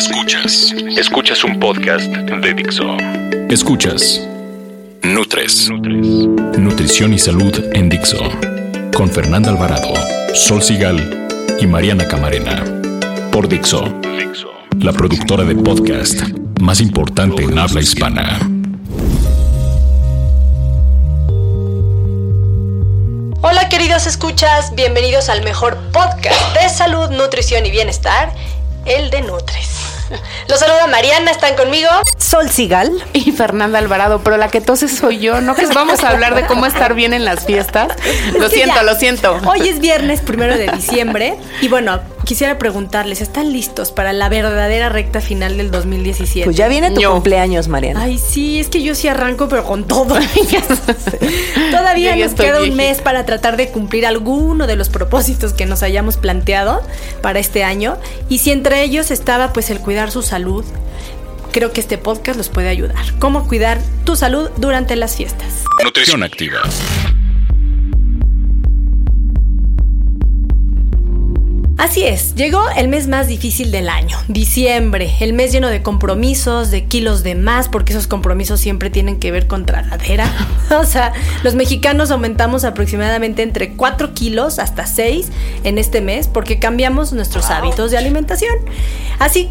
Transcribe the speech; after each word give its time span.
Escuchas, 0.00 0.74
escuchas 0.96 1.44
un 1.44 1.60
podcast 1.60 2.06
de 2.06 2.54
Dixo. 2.54 2.96
Escuchas 3.50 4.26
Nutres, 5.02 5.68
Nutrición 5.68 7.12
y 7.12 7.18
Salud 7.18 7.52
en 7.74 7.90
Dixo. 7.90 8.16
Con 8.94 9.10
Fernanda 9.10 9.50
Alvarado, 9.50 9.92
Sol 10.34 10.62
Sigal 10.62 11.28
y 11.60 11.66
Mariana 11.66 12.08
Camarena. 12.08 12.64
Por 13.30 13.46
Dixo, 13.46 13.84
la 14.78 14.94
productora 14.94 15.44
de 15.44 15.54
podcast 15.54 16.22
más 16.62 16.80
importante 16.80 17.42
en 17.42 17.58
habla 17.58 17.82
hispana. 17.82 18.38
Hola 23.42 23.68
queridos 23.68 24.06
escuchas, 24.06 24.74
bienvenidos 24.74 25.28
al 25.28 25.44
mejor 25.44 25.76
podcast 25.92 26.56
de 26.56 26.70
salud, 26.70 27.10
nutrición 27.10 27.66
y 27.66 27.70
bienestar, 27.70 28.34
el 28.86 29.10
de 29.10 29.20
Nutres. 29.20 29.79
Los 30.48 30.58
saluda 30.58 30.86
Mariana, 30.86 31.30
¿están 31.30 31.56
conmigo? 31.56 31.88
Sol 32.18 32.50
Sigal. 32.50 32.90
y 33.12 33.32
Fernanda 33.32 33.78
Alvarado, 33.78 34.20
pero 34.22 34.36
la 34.36 34.48
que 34.48 34.60
toses 34.60 34.96
soy 34.96 35.18
yo, 35.18 35.40
¿no? 35.40 35.54
Que 35.54 35.66
vamos 35.66 36.04
a 36.04 36.10
hablar 36.10 36.34
de 36.34 36.46
cómo 36.46 36.66
estar 36.66 36.94
bien 36.94 37.12
en 37.12 37.24
las 37.24 37.44
fiestas. 37.44 37.92
Lo 38.38 38.48
siento, 38.48 38.76
ya, 38.76 38.82
lo 38.82 38.94
siento. 38.94 39.38
Hoy 39.46 39.68
es 39.68 39.80
viernes 39.80 40.20
primero 40.20 40.56
de 40.56 40.68
diciembre 40.68 41.36
y 41.60 41.68
bueno, 41.68 42.00
quisiera 42.30 42.58
preguntarles, 42.58 43.22
¿están 43.22 43.52
listos 43.52 43.90
para 43.90 44.12
la 44.12 44.28
verdadera 44.28 44.88
recta 44.88 45.20
final 45.20 45.56
del 45.56 45.72
2017? 45.72 46.44
Pues 46.44 46.56
ya 46.56 46.68
viene 46.68 46.92
tu 46.92 47.00
Yo. 47.00 47.10
cumpleaños, 47.10 47.66
Mariana. 47.66 48.02
Ay, 48.02 48.18
sí, 48.18 48.60
es 48.60 48.68
que 48.68 48.84
yo 48.84 48.94
sí 48.94 49.08
arranco, 49.08 49.48
pero 49.48 49.64
con 49.64 49.82
todo. 49.82 50.14
Todavía 51.72 52.14
nos 52.14 52.34
queda 52.34 52.58
un 52.58 52.66
viejita. 52.66 52.76
mes 52.76 53.00
para 53.00 53.26
tratar 53.26 53.56
de 53.56 53.70
cumplir 53.70 54.06
alguno 54.06 54.68
de 54.68 54.76
los 54.76 54.90
propósitos 54.90 55.54
que 55.54 55.66
nos 55.66 55.82
hayamos 55.82 56.18
planteado 56.18 56.82
para 57.20 57.40
este 57.40 57.64
año. 57.64 57.98
Y 58.28 58.38
si 58.38 58.52
entre 58.52 58.84
ellos 58.84 59.10
estaba 59.10 59.52
pues 59.52 59.68
el 59.70 59.80
cuidar 59.80 60.12
su 60.12 60.22
salud, 60.22 60.64
creo 61.50 61.72
que 61.72 61.80
este 61.80 61.98
podcast 61.98 62.38
los 62.38 62.48
puede 62.48 62.68
ayudar. 62.68 63.04
¿Cómo 63.18 63.48
cuidar 63.48 63.80
tu 64.04 64.14
salud 64.14 64.50
durante 64.56 64.94
las 64.94 65.16
fiestas? 65.16 65.64
Nutrición 65.82 66.22
activa. 66.22 66.60
Así 71.80 72.04
es, 72.04 72.34
llegó 72.34 72.60
el 72.76 72.88
mes 72.88 73.08
más 73.08 73.26
difícil 73.26 73.70
del 73.70 73.88
año, 73.88 74.18
diciembre, 74.28 75.14
el 75.20 75.32
mes 75.32 75.50
lleno 75.50 75.68
de 75.68 75.82
compromisos, 75.82 76.70
de 76.70 76.84
kilos 76.84 77.22
de 77.22 77.34
más, 77.34 77.70
porque 77.70 77.94
esos 77.94 78.06
compromisos 78.06 78.60
siempre 78.60 78.90
tienen 78.90 79.18
que 79.18 79.30
ver 79.32 79.46
con 79.46 79.64
tragadera. 79.64 80.30
O 80.78 80.84
sea, 80.84 81.14
los 81.42 81.54
mexicanos 81.56 82.10
aumentamos 82.10 82.64
aproximadamente 82.64 83.42
entre 83.42 83.72
4 83.72 84.12
kilos 84.14 84.58
hasta 84.58 84.86
6 84.86 85.28
en 85.64 85.78
este 85.78 86.00
mes 86.00 86.28
porque 86.28 86.58
cambiamos 86.58 87.12
nuestros 87.12 87.46
hábitos 87.50 87.90
de 87.90 87.98
alimentación. 87.98 88.54
Así, 89.18 89.48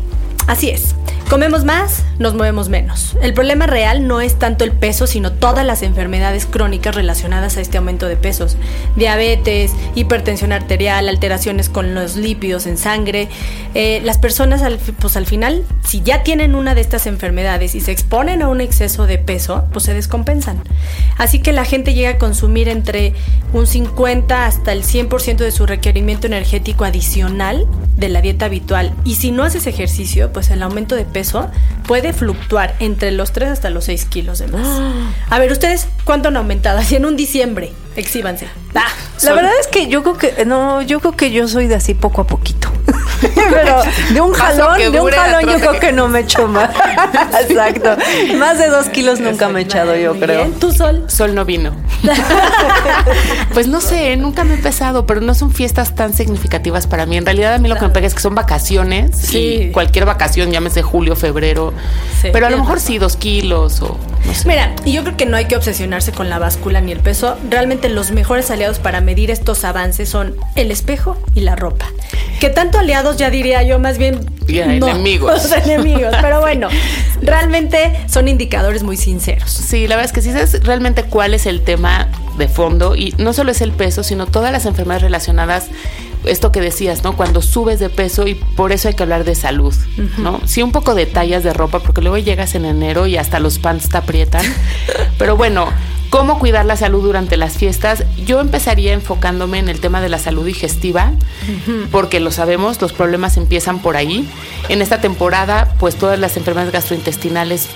así 0.47 0.69
es. 0.69 0.95
Comemos 1.29 1.63
más, 1.63 2.05
nos 2.17 2.33
movemos 2.33 2.69
menos. 2.69 3.15
El 3.21 3.35
problema 3.35 3.67
real 3.67 4.07
no 4.07 4.19
es 4.19 4.39
tanto 4.39 4.63
el 4.63 4.71
peso, 4.71 5.05
sino 5.05 5.31
todas 5.31 5.63
las 5.63 5.83
enfermedades 5.83 6.47
crónicas 6.47 6.95
relacionadas 6.95 7.55
a 7.55 7.61
este 7.61 7.77
aumento 7.77 8.07
de 8.07 8.17
pesos. 8.17 8.57
Diabetes, 8.95 9.71
hipertensión 9.93 10.51
arterial, 10.51 11.07
alteraciones 11.07 11.69
con 11.69 11.93
los 11.93 12.15
lípidos 12.15 12.65
en 12.65 12.79
sangre. 12.79 13.29
Eh, 13.75 14.01
las 14.03 14.17
personas, 14.17 14.63
al, 14.63 14.79
pues 14.79 15.17
al 15.17 15.27
final, 15.27 15.65
si 15.85 16.01
ya 16.01 16.23
tienen 16.23 16.55
una 16.55 16.73
de 16.73 16.81
estas 16.81 17.05
enfermedades 17.05 17.75
y 17.75 17.81
se 17.81 17.91
exponen 17.91 18.41
a 18.41 18.47
un 18.47 18.59
exceso 18.59 19.05
de 19.05 19.19
peso, 19.19 19.65
pues 19.71 19.85
se 19.85 19.93
descompensan. 19.93 20.63
Así 21.19 21.43
que 21.43 21.53
la 21.53 21.63
gente 21.63 21.93
llega 21.93 22.09
a 22.09 22.17
consumir 22.17 22.67
entre 22.69 23.13
un 23.53 23.67
50 23.67 24.47
hasta 24.47 24.71
el 24.71 24.81
100% 24.81 25.37
de 25.37 25.51
su 25.51 25.67
requerimiento 25.67 26.25
energético 26.25 26.85
adicional 26.85 27.67
de 27.97 28.09
la 28.09 28.21
dieta 28.21 28.45
habitual. 28.45 28.95
Y 29.03 29.15
si 29.15 29.31
no 29.31 29.43
haces 29.43 29.67
ejercicio, 29.67 30.33
pues 30.33 30.49
el 30.49 30.63
aumento 30.63 30.95
de 30.95 31.05
peso 31.05 31.18
puede 31.87 32.13
fluctuar 32.13 32.75
entre 32.79 33.11
los 33.11 33.31
3 33.31 33.49
hasta 33.49 33.69
los 33.69 33.85
6 33.85 34.05
kilos 34.05 34.39
de 34.39 34.47
más. 34.47 34.67
A 35.29 35.39
ver, 35.39 35.51
¿ustedes 35.51 35.87
cuánto 36.05 36.27
han 36.29 36.37
aumentado? 36.37 36.79
Así 36.79 36.95
en 36.95 37.05
un 37.05 37.15
diciembre, 37.15 37.71
exhíbanse. 37.95 38.47
Ah, 38.75 38.87
La 39.23 39.33
verdad 39.33 39.51
es 39.59 39.67
que 39.67 39.87
yo 39.87 40.03
creo 40.03 40.17
que 40.17 40.45
no, 40.45 40.81
yo 40.81 40.99
creo 40.99 41.15
que 41.15 41.31
yo 41.31 41.47
soy 41.47 41.67
de 41.67 41.75
así 41.75 41.93
poco 41.93 42.21
a 42.21 42.27
poquito. 42.27 42.69
Pero 43.35 43.81
de 44.13 44.21
un 44.21 44.33
jalón, 44.33 44.91
de 44.91 44.99
un 44.99 45.11
jalón 45.11 45.49
yo 45.49 45.59
creo 45.59 45.79
que 45.79 45.91
no 45.91 46.07
me 46.07 46.21
echo 46.21 46.47
más. 46.47 46.69
Exacto. 47.41 47.95
Más 48.37 48.57
de 48.57 48.67
dos 48.67 48.89
kilos 48.89 49.19
nunca 49.19 49.49
me 49.49 49.59
he 49.59 49.63
echado, 49.63 49.95
yo 49.95 50.13
Muy 50.13 50.23
creo. 50.23 50.47
¿Tú, 50.59 50.71
Sol? 50.71 51.05
Sol 51.07 51.35
no 51.35 51.45
vino. 51.45 51.75
pues 53.53 53.67
no 53.67 53.81
sé, 53.81 54.15
nunca 54.17 54.43
me 54.43 54.55
he 54.55 54.57
pesado, 54.57 55.05
pero 55.05 55.21
no 55.21 55.35
son 55.35 55.51
fiestas 55.51 55.95
tan 55.95 56.13
significativas 56.13 56.87
para 56.87 57.05
mí. 57.05 57.17
En 57.17 57.25
realidad 57.25 57.53
a 57.53 57.57
mí 57.57 57.67
lo 57.67 57.75
que 57.75 57.81
me 57.81 57.89
pega 57.89 58.07
es 58.07 58.13
que 58.13 58.21
son 58.21 58.35
vacaciones. 58.35 59.15
Sí. 59.15 59.37
Y 59.37 59.71
cualquier 59.71 60.05
vacación, 60.05 60.51
llámese 60.51 60.81
julio, 60.81 61.15
febrero. 61.15 61.73
Sí, 62.21 62.29
pero 62.31 62.47
a 62.47 62.49
lo 62.49 62.57
mejor 62.57 62.79
sí, 62.79 62.97
dos 62.97 63.15
kilos 63.15 63.81
o 63.81 63.97
no 64.25 64.33
sé. 64.33 64.47
Mira, 64.47 64.75
y 64.85 64.93
yo 64.93 65.03
creo 65.03 65.17
que 65.17 65.25
no 65.25 65.37
hay 65.37 65.45
que 65.45 65.55
obsesionarse 65.55 66.11
con 66.11 66.29
la 66.29 66.39
báscula 66.39 66.81
ni 66.81 66.91
el 66.91 66.99
peso. 66.99 67.37
Realmente 67.49 67.89
los 67.89 68.11
mejores 68.11 68.51
aliados 68.51 68.79
para 68.79 69.01
medir 69.01 69.31
estos 69.31 69.63
avances 69.63 70.09
son 70.09 70.35
el 70.55 70.71
espejo 70.71 71.17
y 71.33 71.41
la 71.41 71.55
ropa. 71.55 71.87
Que 72.39 72.49
tanto 72.49 72.79
aliados 72.79 73.17
ya 73.17 73.29
diría 73.29 73.63
yo, 73.63 73.79
más 73.79 73.97
bien 73.97 74.19
Ya, 74.47 74.65
no, 74.67 74.87
enemigos. 74.87 75.31
los 75.51 75.51
enemigos. 75.51 76.15
Pero 76.21 76.39
bueno, 76.41 76.69
realmente 77.21 77.93
son 78.07 78.27
indicadores 78.27 78.83
muy 78.83 78.97
sinceros. 78.97 79.49
Sí, 79.49 79.87
la 79.87 79.95
verdad 79.95 80.05
es 80.09 80.13
que 80.13 80.21
sí 80.21 80.31
sabes 80.31 80.63
realmente 80.63 81.03
cuál 81.03 81.33
es 81.33 81.45
el 81.45 81.61
tema 81.61 82.07
de 82.37 82.47
fondo 82.47 82.95
y 82.95 83.13
no 83.17 83.33
solo 83.33 83.51
es 83.51 83.61
el 83.61 83.71
peso, 83.73 84.03
sino 84.03 84.25
todas 84.25 84.51
las 84.51 84.65
enfermedades 84.65 85.03
relacionadas, 85.03 85.67
esto 86.25 86.51
que 86.51 86.61
decías, 86.61 87.03
¿no? 87.03 87.15
Cuando 87.15 87.41
subes 87.41 87.79
de 87.79 87.89
peso 87.89 88.27
y 88.27 88.35
por 88.35 88.71
eso 88.71 88.87
hay 88.87 88.93
que 88.93 89.03
hablar 89.03 89.23
de 89.23 89.35
salud, 89.35 89.73
¿no? 90.17 90.41
Sí, 90.45 90.61
un 90.61 90.71
poco 90.71 90.95
de 90.95 91.05
tallas 91.05 91.43
de 91.43 91.53
ropa, 91.53 91.79
porque 91.79 92.01
luego 92.01 92.17
llegas 92.17 92.55
en 92.55 92.65
enero 92.65 93.07
y 93.07 93.17
hasta 93.17 93.39
los 93.39 93.59
pants 93.59 93.89
te 93.89 93.97
aprietan. 93.97 94.45
Pero 95.17 95.37
bueno, 95.37 95.69
¿cómo 96.09 96.39
cuidar 96.39 96.65
la 96.65 96.75
salud 96.75 97.03
durante 97.03 97.37
las 97.37 97.57
fiestas? 97.57 98.03
Yo 98.25 98.41
empezaría 98.41 98.93
enfocándome 98.93 99.59
en 99.59 99.69
el 99.69 99.79
tema 99.79 100.01
de 100.01 100.09
la 100.09 100.19
salud 100.19 100.45
digestiva, 100.45 101.13
porque 101.91 102.19
lo 102.19 102.31
sabemos, 102.31 102.81
los 102.81 102.93
problemas 102.93 103.37
empiezan 103.37 103.79
por 103.79 103.95
ahí. 103.95 104.29
En 104.67 104.81
esta 104.81 105.01
temporada, 105.01 105.73
pues 105.79 105.95
todas 105.95 106.19
las 106.19 106.35
enfermedades 106.37 106.73
gastrointestinales 106.73 107.69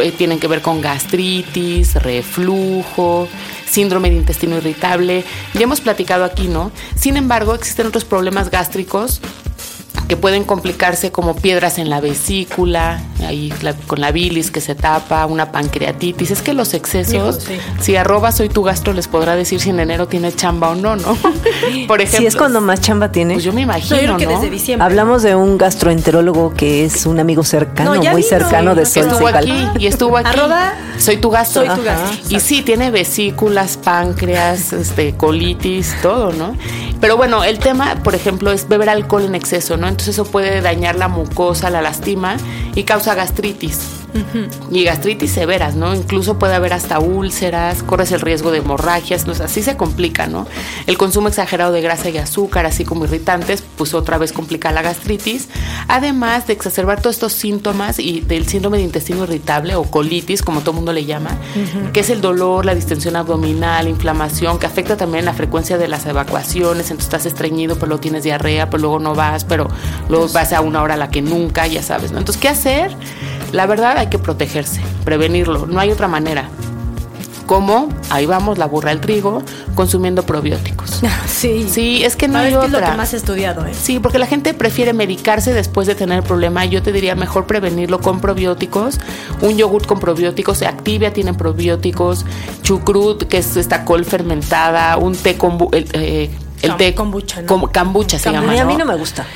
eh, 0.00 0.12
tienen 0.12 0.38
que 0.38 0.48
ver 0.48 0.62
con 0.62 0.80
gastritis, 0.80 1.94
reflujo, 1.96 3.28
síndrome 3.72 4.10
de 4.10 4.16
intestino 4.16 4.56
irritable. 4.58 5.24
Ya 5.54 5.62
hemos 5.62 5.80
platicado 5.80 6.24
aquí, 6.24 6.48
¿no? 6.48 6.70
Sin 6.94 7.16
embargo, 7.16 7.54
existen 7.54 7.86
otros 7.86 8.04
problemas 8.04 8.50
gástricos 8.50 9.20
que 10.12 10.16
pueden 10.18 10.44
complicarse 10.44 11.10
como 11.10 11.34
piedras 11.34 11.78
en 11.78 11.88
la 11.88 12.02
vesícula, 12.02 13.00
ahí 13.26 13.50
la- 13.62 13.72
con 13.72 13.98
la 13.98 14.12
bilis 14.12 14.50
que 14.50 14.60
se 14.60 14.74
tapa, 14.74 15.24
una 15.24 15.50
pancreatitis. 15.52 16.30
Es 16.32 16.42
que 16.42 16.52
los 16.52 16.74
excesos, 16.74 17.14
Hijo, 17.14 17.32
sí. 17.32 17.58
si 17.80 17.96
arroba 17.96 18.30
soy 18.30 18.50
tu 18.50 18.62
gastro, 18.62 18.92
les 18.92 19.08
podrá 19.08 19.36
decir 19.36 19.58
si 19.58 19.70
en 19.70 19.80
enero 19.80 20.08
tiene 20.08 20.30
chamba 20.30 20.68
o 20.68 20.74
no, 20.74 20.96
¿no? 20.96 21.16
Por 21.88 22.02
ejemplo. 22.02 22.18
Si 22.18 22.26
es 22.26 22.36
cuando 22.36 22.60
más 22.60 22.82
chamba 22.82 23.10
tiene. 23.10 23.32
Pues 23.36 23.44
yo 23.44 23.54
me 23.54 23.62
No, 23.62 23.68
imagino, 23.72 23.96
yo 23.96 24.02
creo 24.02 24.16
que 24.18 24.26
¿no? 24.26 24.32
desde 24.32 24.50
diciembre. 24.50 24.84
Hablamos 24.84 25.22
de 25.22 25.34
un 25.34 25.56
gastroenterólogo 25.56 26.52
que 26.52 26.84
es 26.84 27.06
un 27.06 27.18
amigo 27.18 27.42
cercano, 27.42 27.94
No, 27.94 28.02
muy 28.02 28.16
vino, 28.16 28.28
cercano 28.28 28.74
de 28.74 28.84
Sol 28.84 29.06
estuvo 29.08 29.28
aquí 29.28 29.66
y 29.78 29.86
estuvo 29.86 30.18
aquí. 30.18 30.28
Arroba 30.28 30.74
soy 30.98 31.16
tu 31.16 31.30
gastro. 31.30 31.64
soy 31.64 31.74
tu 31.74 31.82
gastro. 31.84 32.18
Y 32.28 32.38
sí, 32.40 32.60
tiene 32.60 32.90
vesículas, 32.90 33.78
páncreas, 33.78 34.74
este, 34.74 35.14
colitis, 35.16 35.94
todo, 36.02 36.32
¿no? 36.32 36.54
Pero 37.00 37.16
bueno, 37.16 37.42
el 37.44 37.58
tema, 37.58 37.96
por 38.04 38.14
ejemplo, 38.14 38.52
es 38.52 38.68
beber 38.68 38.90
alcohol 38.90 39.24
en 39.24 39.34
exceso, 39.34 39.76
¿no? 39.76 39.88
Entonces 39.88 40.01
eso 40.08 40.24
puede 40.24 40.60
dañar 40.60 40.96
la 40.96 41.08
mucosa, 41.08 41.70
la 41.70 41.82
lastima 41.82 42.36
y 42.74 42.84
causa 42.84 43.14
gastritis. 43.14 44.01
Y 44.70 44.84
gastritis 44.84 45.32
severas, 45.32 45.74
¿no? 45.74 45.94
Incluso 45.94 46.38
puede 46.38 46.54
haber 46.54 46.72
hasta 46.72 46.98
úlceras, 46.98 47.82
corres 47.82 48.12
el 48.12 48.20
riesgo 48.20 48.50
de 48.50 48.58
hemorragias, 48.58 49.26
¿no? 49.26 49.32
así 49.32 49.62
se 49.62 49.76
complica, 49.76 50.26
¿no? 50.26 50.46
El 50.86 50.98
consumo 50.98 51.28
exagerado 51.28 51.72
de 51.72 51.80
grasa 51.80 52.10
y 52.10 52.18
azúcar, 52.18 52.66
así 52.66 52.84
como 52.84 53.04
irritantes, 53.04 53.62
pues 53.76 53.94
otra 53.94 54.18
vez 54.18 54.32
complica 54.32 54.72
la 54.72 54.82
gastritis, 54.82 55.48
además 55.88 56.46
de 56.46 56.52
exacerbar 56.52 57.00
todos 57.00 57.16
estos 57.16 57.32
síntomas 57.32 57.98
y 57.98 58.20
del 58.20 58.46
síndrome 58.46 58.78
de 58.78 58.84
intestino 58.84 59.24
irritable 59.24 59.74
o 59.74 59.84
colitis, 59.84 60.42
como 60.42 60.60
todo 60.60 60.72
el 60.72 60.76
mundo 60.76 60.92
le 60.92 61.04
llama, 61.04 61.36
que 61.92 62.00
es 62.00 62.10
el 62.10 62.20
dolor, 62.20 62.64
la 62.64 62.74
distensión 62.74 63.16
abdominal, 63.16 63.88
inflamación, 63.88 64.58
que 64.58 64.66
afecta 64.66 64.96
también 64.96 65.24
la 65.24 65.32
frecuencia 65.32 65.78
de 65.78 65.88
las 65.88 66.06
evacuaciones, 66.06 66.90
entonces 66.90 67.06
estás 67.06 67.26
estreñido, 67.26 67.74
pero 67.76 67.88
luego 67.88 68.00
tienes 68.00 68.22
diarrea, 68.24 68.70
pero 68.70 68.82
luego 68.82 68.98
no 68.98 69.14
vas, 69.14 69.44
pero 69.44 69.68
luego 70.08 70.28
vas 70.28 70.52
a 70.52 70.60
una 70.60 70.82
hora 70.82 70.94
a 70.94 70.96
la 70.96 71.10
que 71.10 71.22
nunca, 71.22 71.66
ya 71.66 71.82
sabes, 71.82 72.12
¿no? 72.12 72.18
Entonces, 72.18 72.40
¿qué 72.40 72.48
hacer? 72.48 72.94
La 73.52 73.66
verdad 73.66 73.98
hay 73.98 74.08
que 74.08 74.18
protegerse, 74.18 74.80
prevenirlo, 75.04 75.66
no 75.66 75.78
hay 75.78 75.90
otra 75.90 76.08
manera. 76.08 76.48
¿Cómo? 77.46 77.88
Ahí 78.08 78.24
vamos, 78.24 78.56
la 78.56 78.66
burra 78.66 78.92
el 78.92 79.00
trigo, 79.00 79.42
consumiendo 79.74 80.22
probióticos. 80.24 81.00
Sí. 81.26 81.66
Sí, 81.68 82.04
es 82.04 82.14
que 82.14 82.28
no 82.28 82.38
hay 82.38 82.52
¿qué 82.52 82.64
es 82.66 82.70
lo 82.70 82.78
otra. 82.78 82.90
que 82.92 82.96
más 82.96 83.12
he 83.14 83.16
estudiado, 83.16 83.66
¿eh? 83.66 83.72
Sí, 83.74 83.98
porque 83.98 84.20
la 84.20 84.26
gente 84.26 84.54
prefiere 84.54 84.92
medicarse 84.92 85.52
después 85.52 85.88
de 85.88 85.96
tener 85.96 86.18
el 86.18 86.22
problema. 86.22 86.64
Yo 86.66 86.82
te 86.82 86.92
diría 86.92 87.16
mejor 87.16 87.46
prevenirlo 87.46 88.00
con 88.00 88.20
probióticos. 88.20 89.00
Un 89.40 89.56
yogurt 89.56 89.86
con 89.86 89.98
probióticos, 89.98 90.62
Activia 90.62 91.12
tiene 91.12 91.34
probióticos, 91.34 92.24
chucrut, 92.62 93.24
que 93.24 93.38
es 93.38 93.56
esta 93.56 93.84
col 93.84 94.04
fermentada, 94.04 94.96
un 94.98 95.16
té 95.16 95.36
con 95.36 95.58
el, 95.72 95.88
eh, 95.94 96.30
el 96.62 96.70
Cam- 96.70 96.76
té 96.76 96.94
kombucha, 96.94 97.40
¿no? 97.42 97.48
como 97.48 97.72
kombucha 97.72 98.20
se 98.20 98.30
Kombucha. 98.30 98.54
llama, 98.54 98.62
a 98.70 98.72
mí 98.72 98.76
no 98.78 98.84
me 98.84 98.94
gusta. 98.94 99.26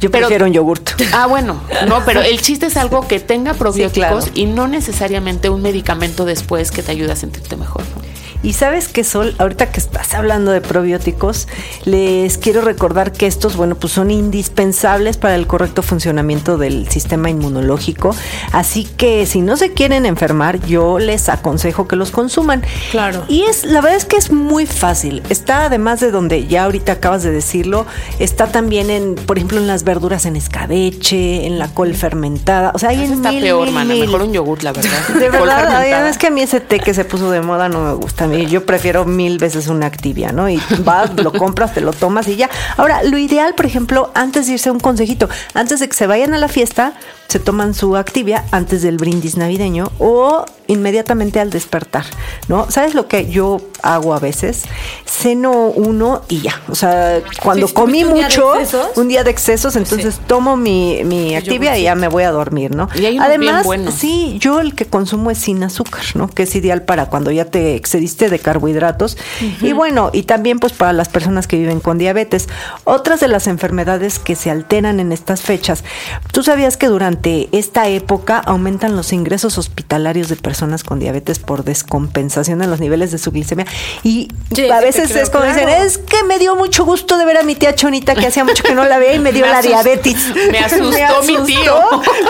Yo 0.00 0.10
Pero- 0.10 0.26
prefiero 0.26 0.46
un 0.46 0.52
yogurt. 0.52 0.90
Ah, 1.12 1.26
bueno, 1.26 1.60
no, 1.88 2.04
pero 2.04 2.22
el 2.22 2.40
chiste 2.40 2.66
es 2.66 2.76
algo 2.76 3.06
que 3.06 3.20
tenga 3.20 3.52
probióticos 3.54 4.24
claro. 4.26 4.32
y 4.34 4.46
no 4.46 4.68
necesariamente 4.68 5.50
un 5.50 5.60
medicamento 5.60 6.24
después 6.24 6.70
que 6.70 6.82
te 6.82 6.92
ayude 6.92 7.12
a 7.12 7.16
sentirte 7.16 7.56
mejor. 7.56 7.82
¿no? 7.82 7.99
Y 8.42 8.54
sabes 8.54 8.88
que 8.88 9.04
Sol, 9.04 9.34
ahorita 9.38 9.70
que 9.70 9.80
estás 9.80 10.14
hablando 10.14 10.50
de 10.50 10.60
probióticos, 10.60 11.46
les 11.84 12.38
quiero 12.38 12.62
recordar 12.62 13.12
que 13.12 13.26
estos, 13.26 13.56
bueno, 13.56 13.74
pues 13.74 13.92
son 13.92 14.10
indispensables 14.10 15.18
para 15.18 15.34
el 15.34 15.46
correcto 15.46 15.82
funcionamiento 15.82 16.56
del 16.56 16.88
sistema 16.88 17.28
inmunológico. 17.28 18.14
Así 18.52 18.84
que 18.84 19.26
si 19.26 19.42
no 19.42 19.56
se 19.56 19.72
quieren 19.72 20.06
enfermar, 20.06 20.60
yo 20.66 20.98
les 20.98 21.28
aconsejo 21.28 21.86
que 21.86 21.96
los 21.96 22.10
consuman. 22.10 22.62
Claro. 22.90 23.24
Y 23.28 23.42
es, 23.42 23.64
la 23.64 23.80
verdad 23.80 23.98
es 23.98 24.04
que 24.06 24.16
es 24.16 24.32
muy 24.32 24.66
fácil. 24.66 25.22
Está 25.28 25.66
además 25.66 26.00
de 26.00 26.10
donde 26.10 26.46
ya 26.46 26.64
ahorita 26.64 26.92
acabas 26.92 27.22
de 27.22 27.32
decirlo, 27.32 27.86
está 28.18 28.46
también 28.46 28.90
en, 28.90 29.16
por 29.16 29.36
ejemplo, 29.36 29.58
en 29.58 29.66
las 29.66 29.84
verduras 29.84 30.24
en 30.24 30.36
escabeche, 30.36 31.46
en 31.46 31.58
la 31.58 31.68
col 31.68 31.94
fermentada. 31.94 32.72
O 32.74 32.78
sea, 32.78 32.90
hay 32.90 33.02
Eso 33.02 33.12
en 33.12 33.18
está 33.18 33.32
mil, 33.32 33.42
peor, 33.42 33.66
mil, 33.66 33.74
mana. 33.74 33.94
mil. 33.94 34.00
Mejor 34.06 34.22
un 34.22 34.32
yogur, 34.32 34.64
la 34.64 34.72
verdad. 34.72 35.08
De 35.08 35.28
verdad, 35.28 36.08
es 36.08 36.16
que 36.16 36.28
a 36.28 36.30
mí 36.30 36.40
ese 36.40 36.60
té 36.60 36.80
que 36.80 36.94
se 36.94 37.04
puso 37.04 37.30
de 37.30 37.42
moda 37.42 37.68
no 37.68 37.84
me 37.84 37.92
gusta. 37.92 38.29
Mí 38.30 38.46
yo 38.46 38.64
prefiero 38.64 39.04
mil 39.04 39.38
veces 39.38 39.66
una 39.66 39.86
activia, 39.86 40.30
¿no? 40.30 40.48
Y 40.48 40.60
vas, 40.84 41.12
lo 41.16 41.32
compras, 41.32 41.74
te 41.74 41.80
lo 41.80 41.92
tomas 41.92 42.28
y 42.28 42.36
ya. 42.36 42.48
Ahora, 42.76 43.02
lo 43.02 43.18
ideal, 43.18 43.54
por 43.56 43.66
ejemplo, 43.66 44.12
antes 44.14 44.46
de 44.46 44.52
irse 44.52 44.70
un 44.70 44.78
consejito, 44.78 45.28
antes 45.52 45.80
de 45.80 45.88
que 45.88 45.96
se 45.96 46.06
vayan 46.06 46.32
a 46.32 46.38
la 46.38 46.46
fiesta, 46.46 46.92
se 47.30 47.38
toman 47.38 47.74
su 47.74 47.96
activia 47.96 48.44
antes 48.50 48.82
del 48.82 48.96
brindis 48.96 49.36
navideño 49.36 49.92
o 50.00 50.44
inmediatamente 50.66 51.38
al 51.38 51.50
despertar, 51.50 52.04
¿no? 52.48 52.68
¿Sabes 52.70 52.94
lo 52.94 53.06
que 53.06 53.28
yo 53.30 53.60
hago 53.82 54.14
a 54.14 54.18
veces? 54.18 54.64
Ceno 55.04 55.52
uno 55.68 56.22
y 56.28 56.40
ya. 56.40 56.60
O 56.68 56.74
sea, 56.74 57.20
cuando 57.42 57.68
comí 57.68 58.02
¿tuviste 58.02 58.10
un 58.10 58.14
día 58.14 58.28
de 58.28 58.60
mucho, 58.60 58.90
un 58.96 59.08
día 59.08 59.24
de 59.24 59.30
excesos, 59.30 59.76
entonces 59.76 60.20
tomo 60.26 60.56
mi, 60.56 61.02
mi 61.04 61.36
activia 61.36 61.78
y 61.78 61.84
ya 61.84 61.94
me 61.94 62.08
voy 62.08 62.24
a 62.24 62.32
dormir, 62.32 62.74
¿no? 62.74 62.88
Y 62.96 63.04
hay 63.04 63.18
Además, 63.18 63.66
sí, 63.96 64.36
yo 64.40 64.58
el 64.58 64.74
que 64.74 64.86
consumo 64.86 65.30
es 65.30 65.38
sin 65.38 65.62
azúcar, 65.62 66.02
¿no? 66.14 66.28
Que 66.28 66.44
es 66.44 66.54
ideal 66.56 66.82
para 66.82 67.06
cuando 67.06 67.30
ya 67.30 67.44
te 67.44 67.76
excediste 67.76 68.28
de 68.28 68.40
carbohidratos. 68.40 69.16
Y 69.60 69.72
bueno, 69.72 70.10
y 70.12 70.24
también 70.24 70.58
pues 70.58 70.72
para 70.72 70.92
las 70.92 71.08
personas 71.08 71.46
que 71.46 71.56
viven 71.56 71.78
con 71.78 71.96
diabetes. 71.98 72.48
Otras 72.84 73.20
de 73.20 73.28
las 73.28 73.46
enfermedades 73.46 74.18
que 74.18 74.34
se 74.34 74.50
alteran 74.50 74.98
en 74.98 75.12
estas 75.12 75.42
fechas. 75.42 75.84
¿Tú 76.32 76.42
sabías 76.42 76.76
que 76.76 76.86
durante 76.86 77.19
esta 77.24 77.88
época 77.88 78.38
aumentan 78.38 78.96
los 78.96 79.12
ingresos 79.12 79.58
hospitalarios 79.58 80.28
de 80.28 80.36
personas 80.36 80.84
con 80.84 80.98
diabetes 80.98 81.38
por 81.38 81.64
descompensación 81.64 82.62
en 82.62 82.70
los 82.70 82.80
niveles 82.80 83.10
de 83.12 83.18
su 83.18 83.30
glicemia? 83.30 83.66
Y 84.02 84.28
Sí, 84.54 84.68
a 84.70 84.80
veces 84.80 85.10
creo, 85.10 85.22
es 85.22 85.30
como 85.30 85.44
claro. 85.44 85.60
dicen, 85.60 85.82
es 85.82 85.98
que 85.98 86.24
me 86.24 86.38
dio 86.38 86.56
mucho 86.56 86.84
gusto 86.84 87.18
de 87.18 87.24
ver 87.24 87.36
a 87.38 87.42
mi 87.42 87.54
tía 87.54 87.74
Chonita 87.74 88.14
que 88.14 88.26
hacía 88.26 88.44
mucho 88.44 88.62
que 88.62 88.74
no 88.74 88.84
la 88.84 88.98
veía 88.98 89.14
y 89.14 89.18
me 89.18 89.32
dio 89.32 89.44
Me 89.46 89.52
la 89.52 89.58
asustó- 89.60 89.68
diabetes. 89.68 90.16
me 90.52 90.58
asustó 90.58 91.22
mi 91.26 91.46
tío. 91.46 91.74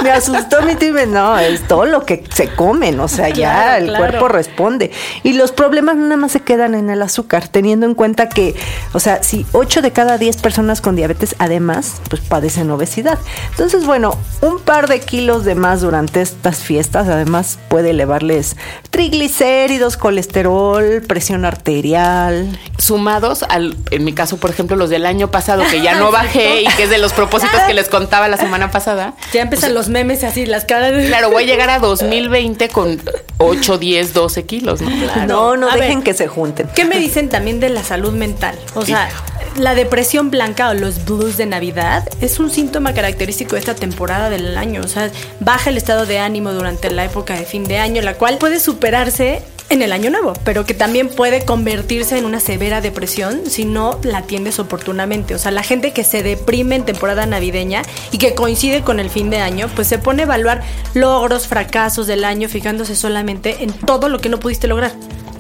Me 0.03 0.11
asustó 0.11 0.63
mi 0.63 0.75
tío. 0.75 0.89
y 0.89 0.93
me- 0.93 1.07
No, 1.07 1.39
es 1.39 1.67
todo 1.69 1.85
lo 1.87 2.05
que 2.05 2.25
se 2.35 2.49
comen, 2.49 2.99
o 3.01 3.09
sea, 3.09 3.29
ya 3.29 3.35
Claro, 3.53 3.77
el 3.85 3.85
claro. 3.91 3.99
cuerpo 4.09 4.29
responde. 4.29 4.91
Y 5.23 5.33
los 5.35 5.53
problemas 5.53 5.97
nada 5.97 6.17
más 6.17 6.33
se 6.33 6.41
quedan 6.41 6.75
en 6.75 6.91
el 6.91 7.01
azúcar, 7.03 7.49
teniendo 7.49 7.87
en 7.87 7.95
cuenta 7.95 8.29
que, 8.29 8.55
o 8.93 9.01
sea, 9.01 9.23
si 9.23 9.47
8 9.53 9.83
de 9.83 9.93
cada 9.93 10.19
10 10.19 10.37
personas 10.39 10.81
con 10.81 10.97
diabetes 10.97 11.35
además, 11.39 12.01
pues 12.09 12.21
padecen 12.23 12.71
obesidad. 12.71 13.19
Entonces, 13.51 13.85
bueno, 13.87 14.17
un 14.41 14.59
par 14.61 14.80
de 14.89 15.01
kilos 15.01 15.45
de 15.45 15.55
más 15.55 15.81
durante 15.81 16.21
estas 16.21 16.59
fiestas, 16.59 17.09
además 17.09 17.59
puede 17.69 17.91
elevarles 17.91 18.57
triglicéridos, 18.91 19.97
colesterol, 19.97 21.03
presión 21.07 21.45
arterial. 21.45 22.59
Sumados 22.79 23.43
al, 23.45 23.77
en 23.91 24.05
mi 24.05 24.13
caso, 24.13 24.37
por 24.37 24.51
ejemplo, 24.51 24.77
los 24.77 24.91
del 24.91 25.07
año 25.07 25.31
pasado, 25.31 25.63
que 25.71 25.81
ya 25.81 25.95
no 25.97 26.11
bajé 26.13 26.63
y 26.63 26.67
que 26.77 26.85
es 26.85 26.91
de 26.91 26.99
los 26.99 27.13
propósitos 27.13 27.61
que 27.67 27.75
les 27.75 27.89
contaba 27.89 28.29
la 28.29 28.37
semana 28.37 28.71
pasada. 28.71 29.15
Ya 29.33 29.43
empiezan 29.43 29.75
los 29.75 29.89
memes 29.89 30.25
así, 30.25 30.47
las 30.47 30.65
caras. 30.65 30.93
Claro, 31.07 31.31
voy 31.31 31.45
a 31.45 31.47
llegar 31.47 31.71
a 31.71 31.79
2020 31.81 32.69
con 32.69 33.01
8, 33.39 33.79
10, 33.79 34.15
12 34.15 34.45
kilos, 34.45 34.81
¿no? 34.83 34.91
No, 35.27 35.57
no 35.57 35.71
A 35.71 35.77
dejen 35.77 35.97
ver. 36.01 36.05
que 36.05 36.15
se 36.15 36.29
junten. 36.29 36.69
¿Qué 36.75 36.85
me 36.85 36.99
dicen 37.01 37.29
también 37.29 37.59
de 37.61 37.71
la 37.71 37.83
salud 37.83 38.13
mental? 38.13 38.59
O 38.75 38.85
sea, 38.85 39.09
la 39.57 39.75
depresión 39.75 40.31
blanca 40.31 40.69
o 40.69 40.75
los 40.75 41.05
blues 41.05 41.37
de 41.37 41.47
Navidad 41.47 42.09
es 42.21 42.39
un 42.39 42.51
síntoma 42.51 42.93
característico 42.95 43.57
de 43.57 43.61
esta 43.61 43.75
temporada 43.75 44.31
del 44.31 44.57
año. 44.57 44.70
O 44.79 44.89
sea, 44.89 45.11
baja 45.41 45.71
el 45.71 45.77
estado 45.77 46.07
de 46.07 46.19
ánimo 46.19 46.53
durante 46.53 46.91
la 46.91 47.05
época 47.05 47.35
de 47.35 47.45
fin 47.45 47.65
de 47.65 47.79
año, 47.79 48.03
la 48.03 48.15
cual 48.15 48.39
puede 48.39 48.61
superarse 48.61 49.43
en 49.71 49.83
el 49.83 49.93
año 49.93 50.11
nuevo, 50.11 50.35
pero 50.45 50.67
que 50.67 50.75
también 50.75 51.09
puede 51.09 51.45
convertirse 51.45 52.19
en 52.19 52.25
una 52.25 52.41
severa 52.41 52.81
depresión 52.81 53.43
si 53.47 53.65
no 53.65 53.99
la 54.03 54.19
atiendes 54.19 54.59
oportunamente. 54.59 55.35
O 55.35 55.39
sea, 55.39 55.53
la 55.53 55.63
gente 55.63 55.93
que 55.93 56.05
se 56.05 56.23
deprime 56.23 56.75
en 56.75 56.85
temporada 56.85 57.25
navideña 57.25 57.83
y 58.11 58.19
que 58.19 58.35
coincide 58.35 58.83
con 58.83 59.01
el 59.01 59.11
fin 59.11 59.31
de 59.31 59.39
año, 59.39 59.69
pues 59.75 59.87
se 59.87 59.99
pone 59.99 60.23
a 60.23 60.25
evaluar 60.25 60.63
logros, 60.95 61.47
fracasos 61.47 62.07
del 62.09 62.25
año, 62.25 62.49
fijándose 62.49 62.97
solamente 62.97 63.63
en 63.63 63.73
todo 63.73 64.09
lo 64.09 64.19
que 64.19 64.29
no 64.29 64.41
pudiste 64.41 64.67
lograr. 64.67 64.93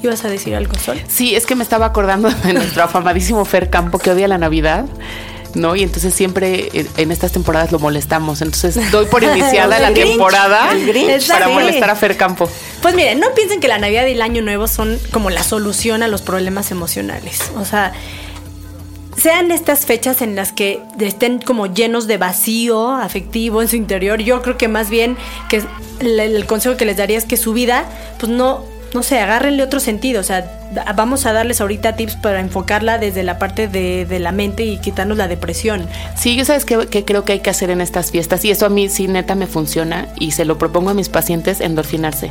¿Ibas 0.02 0.24
a 0.24 0.28
decir 0.28 0.54
algo, 0.54 0.74
Sol? 0.78 0.98
Sí, 1.08 1.34
es 1.34 1.44
que 1.44 1.54
me 1.54 1.62
estaba 1.62 1.86
acordando 1.86 2.30
de 2.30 2.52
nuestro 2.54 2.82
afamadísimo 2.84 3.44
Fer 3.44 3.68
Campo 3.68 3.98
que 3.98 4.10
odia 4.10 4.28
la 4.28 4.38
Navidad. 4.38 4.86
¿No? 5.54 5.74
Y 5.74 5.82
entonces 5.82 6.14
siempre 6.14 6.70
en 6.96 7.10
estas 7.10 7.32
temporadas 7.32 7.72
lo 7.72 7.78
molestamos. 7.78 8.40
Entonces 8.40 8.90
doy 8.90 9.06
por 9.06 9.22
iniciada 9.22 9.78
la 9.80 9.90
Grinch, 9.90 10.10
temporada 10.10 10.70
para 11.28 11.48
molestar 11.48 11.90
a 11.90 11.96
Fer 11.96 12.16
Campo. 12.16 12.48
Pues 12.82 12.94
miren, 12.94 13.20
no 13.20 13.34
piensen 13.34 13.60
que 13.60 13.68
la 13.68 13.78
Navidad 13.78 14.06
y 14.06 14.12
el 14.12 14.22
Año 14.22 14.42
Nuevo 14.42 14.68
son 14.68 14.98
como 15.10 15.30
la 15.30 15.42
solución 15.42 16.02
a 16.02 16.08
los 16.08 16.22
problemas 16.22 16.70
emocionales. 16.70 17.50
O 17.56 17.64
sea, 17.64 17.92
sean 19.16 19.50
estas 19.50 19.86
fechas 19.86 20.22
en 20.22 20.34
las 20.34 20.52
que 20.52 20.82
estén 20.98 21.40
como 21.40 21.66
llenos 21.66 22.06
de 22.06 22.16
vacío 22.16 22.92
afectivo 22.92 23.60
en 23.60 23.68
su 23.68 23.76
interior, 23.76 24.20
yo 24.20 24.40
creo 24.42 24.56
que 24.56 24.68
más 24.68 24.88
bien 24.88 25.16
que 25.48 25.62
el, 26.00 26.20
el 26.20 26.46
consejo 26.46 26.76
que 26.76 26.86
les 26.86 26.96
daría 26.96 27.18
es 27.18 27.24
que 27.24 27.36
su 27.36 27.52
vida, 27.52 27.84
pues 28.18 28.32
no, 28.32 28.64
no 28.94 29.02
sé, 29.02 29.18
agárrenle 29.18 29.62
otro 29.62 29.80
sentido. 29.80 30.20
O 30.20 30.24
sea, 30.24 30.59
vamos 30.94 31.26
a 31.26 31.32
darles 31.32 31.60
ahorita 31.60 31.96
tips 31.96 32.16
para 32.16 32.40
enfocarla 32.40 32.98
desde 32.98 33.22
la 33.22 33.38
parte 33.38 33.68
de, 33.68 34.04
de 34.06 34.18
la 34.18 34.32
mente 34.32 34.62
y 34.64 34.78
quitarnos 34.78 35.16
la 35.18 35.28
depresión. 35.28 35.86
Sí, 36.16 36.36
yo 36.36 36.44
sabes 36.44 36.64
qué, 36.64 36.86
qué 36.90 37.04
creo 37.04 37.24
que 37.24 37.32
hay 37.32 37.40
que 37.40 37.50
hacer 37.50 37.70
en 37.70 37.80
estas 37.80 38.10
fiestas 38.10 38.44
y 38.44 38.50
eso 38.50 38.66
a 38.66 38.68
mí 38.68 38.88
sí 38.88 39.08
neta 39.08 39.34
me 39.34 39.46
funciona 39.46 40.06
y 40.18 40.32
se 40.32 40.44
lo 40.44 40.58
propongo 40.58 40.90
a 40.90 40.94
mis 40.94 41.08
pacientes 41.08 41.60
endorfinarse. 41.60 42.30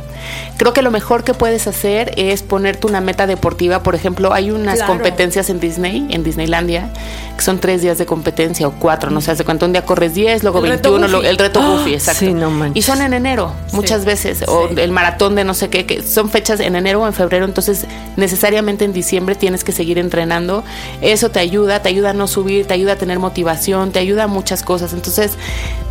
Creo 0.56 0.72
que 0.72 0.82
lo 0.82 0.90
mejor 0.90 1.24
que 1.24 1.34
puedes 1.34 1.66
hacer 1.66 2.12
es 2.16 2.42
ponerte 2.42 2.86
una 2.86 3.00
meta 3.00 3.26
deportiva. 3.26 3.82
Por 3.82 3.94
ejemplo, 3.94 4.32
hay 4.32 4.50
unas 4.50 4.76
Claro. 4.76 4.92
competencias 4.94 5.50
en 5.50 5.60
Disney, 5.60 6.06
en 6.10 6.22
Disneylandia, 6.22 6.88
que 7.36 7.42
son 7.42 7.58
tres 7.58 7.82
días 7.82 7.98
de 7.98 8.06
competencia 8.06 8.66
o 8.68 8.72
cuatro, 8.72 9.10
no 9.10 9.20
sé 9.20 9.30
hace 9.32 9.44
cuánto. 9.44 9.66
Un 9.66 9.72
día 9.72 9.84
corres 9.84 10.14
10, 10.14 10.42
luego 10.42 10.58
El 10.64 10.70
reto 10.70 10.90
21, 10.92 11.06
Goofy. 11.12 11.22
lo- 11.24 11.30
el 11.30 11.38
reto 11.38 11.60
Goofy, 11.62 11.94
exacto. 11.94 12.20
sí, 12.20 12.32
no 12.32 12.50
manches. 12.50 12.76
y 12.76 12.86
son 12.86 13.02
en 13.02 13.12
enero, 13.12 13.52
muchas 13.72 14.04
veces, 14.04 14.44
o 14.46 14.68
sí. 14.68 14.74
el 14.78 14.92
maratón 14.92 15.34
de 15.34 15.44
no 15.44 15.54
sé 15.54 15.68
qué, 15.68 15.84
que 15.86 16.02
son 16.02 16.30
fechas 16.30 16.60
en 16.60 16.76
enero 16.76 17.02
o 17.02 17.06
en 17.06 17.12
febrero, 17.12 17.44
entonces 17.44 17.84
necesariamente 18.30 18.84
en 18.84 18.92
diciembre 18.92 19.34
tienes 19.34 19.64
que 19.64 19.72
seguir 19.72 19.98
entrenando. 19.98 20.62
Eso 21.00 21.30
te 21.30 21.40
ayuda, 21.40 21.82
te 21.82 21.88
ayuda 21.88 22.10
a 22.10 22.12
no 22.12 22.28
subir, 22.28 22.64
te 22.64 22.74
ayuda 22.74 22.92
a 22.92 22.96
tener 22.96 23.18
motivación, 23.18 23.90
te 23.90 23.98
ayuda 23.98 24.24
a 24.24 24.26
muchas 24.28 24.62
cosas. 24.62 24.92
Entonces, 24.92 25.32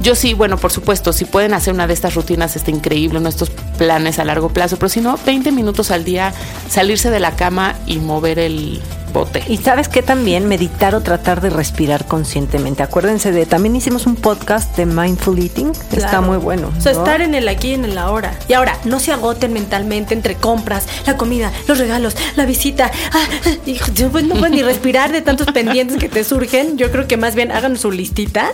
yo 0.01 0.15
sí, 0.15 0.33
bueno, 0.33 0.57
por 0.57 0.71
supuesto, 0.71 1.11
si 1.11 1.25
pueden 1.25 1.53
hacer 1.53 1.73
una 1.73 1.85
de 1.85 1.93
estas 1.93 2.15
rutinas, 2.15 2.55
está 2.55 2.71
increíble, 2.71 3.19
¿no? 3.19 3.27
estos 3.27 3.49
planes 3.77 4.19
a 4.19 4.23
largo 4.23 4.49
plazo, 4.49 4.77
pero 4.77 4.87
si 4.87 5.01
no, 5.01 5.19
20 5.25 5.51
minutos 5.51 5.91
al 5.91 6.05
día, 6.05 6.33
salirse 6.69 7.09
de 7.09 7.19
la 7.19 7.35
cama 7.35 7.75
y 7.85 7.97
mover 7.97 8.39
el, 8.39 8.81
bote. 9.09 9.43
Y 9.47 9.57
sabes 9.57 9.89
que 9.89 10.01
también 10.01 10.47
meditar 10.47 10.95
o 10.95 11.01
tratar 11.01 11.41
de 11.41 11.49
respirar 11.49 12.05
conscientemente. 12.05 12.83
Acuérdense 12.83 13.31
de, 13.31 13.45
también 13.45 13.75
hicimos 13.75 14.05
un 14.05 14.15
podcast 14.15 14.75
de 14.77 14.85
mindful 14.85 15.37
eating. 15.39 15.71
Está 15.91 16.09
Claro. 16.09 16.21
muy 16.23 16.37
bueno. 16.37 16.71
O 16.77 16.81
sea, 16.81 16.93
¿no? 16.93 16.99
estar 16.99 17.21
en 17.21 17.35
el 17.35 17.47
aquí 17.47 17.69
y 17.69 17.73
en 17.73 17.85
el 17.85 17.97
ahora. 17.97 18.37
Y 18.47 18.53
ahora, 18.53 18.77
no 18.85 18.99
se 18.99 19.11
agoten 19.11 19.53
mentalmente 19.53 20.13
entre 20.13 20.35
compras, 20.35 20.85
la 21.05 21.17
comida, 21.17 21.51
los 21.67 21.77
regalos, 21.77 22.15
la 22.35 22.45
visita. 22.45 22.91
Ah, 23.13 23.25
hijo, 23.65 23.91
yo, 23.93 24.09
pues, 24.09 24.23
no 24.25 24.35
puedes 24.35 24.51
ni 24.55 24.63
respirar 24.63 25.11
de 25.11 25.21
tantos 25.21 25.47
pendientes 25.47 25.97
que 25.97 26.09
te 26.09 26.23
surgen. 26.23 26.77
Yo 26.77 26.91
creo 26.91 27.07
que 27.07 27.17
más 27.17 27.35
bien 27.35 27.51
hagan 27.51 27.77
su 27.77 27.91
listita 27.91 28.51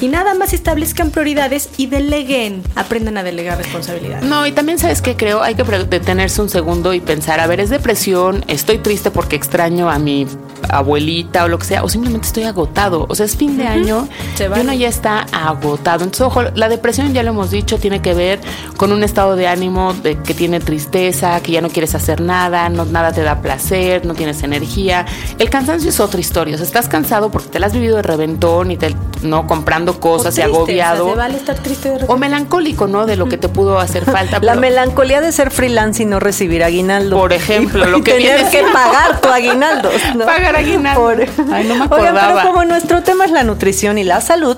y 0.00 0.08
nada 0.08 0.34
más 0.34 0.52
establezcan 0.52 1.10
prioridades 1.10 1.68
y 1.76 1.86
deleguen. 1.86 2.62
Aprendan 2.74 3.16
a 3.18 3.22
delegar 3.22 3.58
responsabilidades. 3.58 4.24
No, 4.24 4.46
y 4.46 4.52
también 4.52 4.78
sabes 4.78 5.02
que 5.02 5.16
creo, 5.16 5.42
hay 5.42 5.54
que 5.54 5.62
detenerse 5.62 6.40
un 6.40 6.48
segundo 6.48 6.94
y 6.94 7.00
pensar, 7.00 7.40
a 7.40 7.46
ver, 7.46 7.60
es 7.60 7.70
depresión, 7.70 8.44
estoy 8.48 8.78
triste 8.78 9.10
porque 9.10 9.36
extraño 9.36 9.90
a 9.90 9.95
mi 9.98 10.26
abuelita 10.68 11.44
o 11.44 11.48
lo 11.48 11.58
que 11.58 11.66
sea, 11.66 11.84
o 11.84 11.88
simplemente 11.88 12.26
estoy 12.26 12.44
agotado. 12.44 13.06
O 13.08 13.14
sea, 13.14 13.26
es 13.26 13.36
fin 13.36 13.56
de 13.56 13.66
año 13.66 14.08
Se 14.34 14.44
y 14.44 14.60
uno 14.60 14.72
ya 14.72 14.88
está 14.88 15.26
agotado. 15.32 16.04
Entonces, 16.04 16.22
ojo, 16.22 16.42
la 16.54 16.68
depresión, 16.68 17.12
ya 17.12 17.22
lo 17.22 17.30
hemos 17.30 17.50
dicho, 17.50 17.78
tiene 17.78 18.00
que 18.00 18.14
ver 18.14 18.40
con 18.76 18.92
un 18.92 19.02
estado 19.02 19.36
de 19.36 19.48
ánimo 19.48 19.94
de 19.94 20.16
que 20.16 20.34
tiene 20.34 20.60
tristeza, 20.60 21.40
que 21.40 21.52
ya 21.52 21.60
no 21.60 21.68
quieres 21.68 21.94
hacer 21.94 22.20
nada, 22.20 22.68
no, 22.68 22.84
nada 22.84 23.12
te 23.12 23.22
da 23.22 23.40
placer, 23.42 24.04
no 24.04 24.14
tienes 24.14 24.42
energía. 24.42 25.06
El 25.38 25.50
cansancio 25.50 25.90
es 25.90 26.00
otra 26.00 26.20
historia. 26.20 26.54
O 26.54 26.58
sea, 26.58 26.66
estás 26.66 26.88
cansado 26.88 27.30
porque 27.30 27.48
te 27.48 27.58
la 27.58 27.66
has 27.66 27.72
vivido 27.72 27.96
de 27.96 28.02
reventón 28.02 28.70
y 28.70 28.76
te, 28.76 28.94
no 29.22 29.46
comprando 29.46 29.98
cosas 30.00 30.36
y 30.38 30.42
agobiado. 30.42 31.04
o 31.04 31.06
sea, 31.06 31.14
se 31.14 31.18
vale 31.18 31.36
estar 31.36 31.56
triste 31.58 31.88
de 31.88 31.94
O 31.94 31.98
repente. 31.98 32.20
melancólico, 32.20 32.86
¿no? 32.86 33.06
De 33.06 33.16
lo 33.16 33.28
que 33.28 33.38
te 33.38 33.48
pudo 33.48 33.78
hacer 33.78 34.04
falta. 34.10 34.38
La 34.40 34.52
pero- 34.52 34.60
melancolía 34.60 35.20
de 35.20 35.32
ser 35.32 35.50
freelance 35.50 36.02
y 36.02 36.06
no 36.06 36.20
recibir 36.20 36.62
aguinaldo. 36.62 37.16
Por 37.16 37.32
ejemplo, 37.32 37.86
Y- 37.86 37.90
lo 37.90 38.02
que 38.02 38.16
viene 38.16 38.48
que 38.50 38.62
pagar 38.72 39.20
tu 39.20 39.28
aguinaldo. 39.28 39.90
¿no? 40.16 40.24
Pagar 40.26 40.56
aguinaldo. 40.56 41.08
Ay, 41.52 41.64
no 41.66 41.74
me 41.76 41.82
Oigan, 41.84 41.86
acordaba. 41.86 42.34
pero 42.42 42.48
como 42.52 42.64
nuestro 42.64 43.02
tema 43.02 43.24
es 43.24 43.30
la 43.30 43.42
nutrición 43.42 43.98
y 43.98 44.04
la 44.04 44.20
salud, 44.20 44.56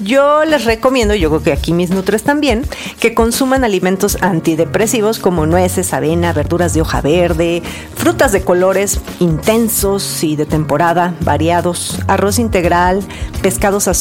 yo 0.00 0.44
les 0.44 0.64
recomiendo, 0.64 1.14
yo 1.14 1.28
creo 1.30 1.42
que 1.42 1.52
aquí 1.52 1.72
mis 1.72 1.90
nutres 1.90 2.22
también, 2.24 2.66
que 2.98 3.14
consuman 3.14 3.64
alimentos 3.64 4.18
antidepresivos 4.20 5.18
como 5.18 5.46
nueces, 5.46 5.92
avena, 5.94 6.32
verduras 6.32 6.74
de 6.74 6.80
hoja 6.80 7.00
verde, 7.00 7.62
frutas 7.96 8.32
de 8.32 8.42
colores 8.42 9.00
intensos 9.18 10.22
y 10.24 10.36
de 10.36 10.46
temporada, 10.46 11.14
variados, 11.20 12.00
arroz 12.08 12.38
integral, 12.38 13.02
pescados 13.42 13.86
azules 13.88 13.99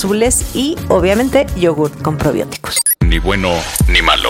y 0.53 0.77
obviamente 0.88 1.46
yogur 1.58 1.91
con 2.01 2.18
probióticos. 2.18 2.79
Ni 3.01 3.20
bueno 3.20 3.51
ni 3.89 4.01
malo. 4.01 4.29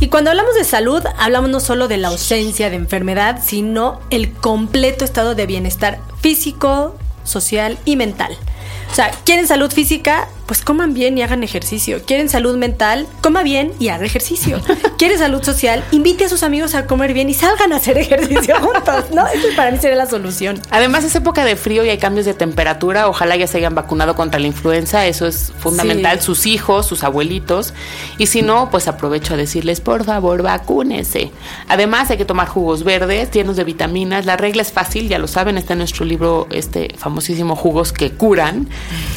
Y 0.00 0.08
cuando 0.08 0.30
hablamos 0.30 0.54
de 0.54 0.64
salud, 0.64 1.02
hablamos 1.18 1.50
no 1.50 1.60
solo 1.60 1.88
de 1.88 1.96
la 1.96 2.08
ausencia 2.08 2.68
de 2.68 2.76
enfermedad, 2.76 3.40
sino 3.42 4.00
el 4.10 4.32
completo 4.32 5.04
estado 5.04 5.34
de 5.34 5.46
bienestar 5.46 5.98
físico, 6.20 6.94
social 7.24 7.78
y 7.84 7.96
mental. 7.96 8.36
O 8.92 8.94
sea, 8.94 9.10
¿quieren 9.24 9.46
salud 9.46 9.72
física? 9.72 10.28
Pues 10.48 10.62
coman 10.62 10.94
bien 10.94 11.18
y 11.18 11.22
hagan 11.22 11.44
ejercicio. 11.44 12.00
¿Quieren 12.06 12.30
salud 12.30 12.56
mental? 12.56 13.06
Coma 13.20 13.42
bien 13.42 13.74
y 13.78 13.88
haga 13.88 14.06
ejercicio. 14.06 14.62
¿Quieren 14.98 15.18
salud 15.18 15.42
social? 15.42 15.84
Invite 15.90 16.24
a 16.24 16.28
sus 16.30 16.42
amigos 16.42 16.74
a 16.74 16.86
comer 16.86 17.12
bien 17.12 17.28
y 17.28 17.34
salgan 17.34 17.74
a 17.74 17.76
hacer 17.76 17.98
ejercicio 17.98 18.56
juntos, 18.62 19.10
¿no? 19.12 19.26
Eso 19.26 19.48
para 19.54 19.70
mí 19.70 19.76
sería 19.76 19.98
la 19.98 20.06
solución. 20.06 20.58
Además 20.70 21.04
es 21.04 21.14
época 21.14 21.44
de 21.44 21.54
frío 21.56 21.84
y 21.84 21.90
hay 21.90 21.98
cambios 21.98 22.24
de 22.24 22.32
temperatura. 22.32 23.08
Ojalá 23.10 23.36
ya 23.36 23.46
se 23.46 23.58
hayan 23.58 23.74
vacunado 23.74 24.16
contra 24.16 24.40
la 24.40 24.46
influenza. 24.46 25.04
Eso 25.06 25.26
es 25.26 25.52
fundamental. 25.58 26.18
Sí. 26.18 26.24
Sus 26.24 26.46
hijos, 26.46 26.86
sus 26.86 27.04
abuelitos. 27.04 27.74
Y 28.16 28.24
si 28.24 28.40
no, 28.40 28.70
pues 28.70 28.88
aprovecho 28.88 29.34
a 29.34 29.36
decirles, 29.36 29.82
por 29.82 30.04
favor, 30.04 30.40
vacúnese. 30.40 31.30
Además 31.68 32.10
hay 32.10 32.16
que 32.16 32.24
tomar 32.24 32.48
jugos 32.48 32.84
verdes, 32.84 33.30
llenos 33.32 33.56
de 33.56 33.64
vitaminas. 33.64 34.24
La 34.24 34.38
regla 34.38 34.62
es 34.62 34.72
fácil, 34.72 35.10
ya 35.10 35.18
lo 35.18 35.28
saben. 35.28 35.58
Está 35.58 35.74
en 35.74 35.80
nuestro 35.80 36.06
libro, 36.06 36.46
este 36.50 36.94
famosísimo 36.96 37.54
Jugos 37.54 37.92
que 37.92 38.12
curan. 38.12 38.66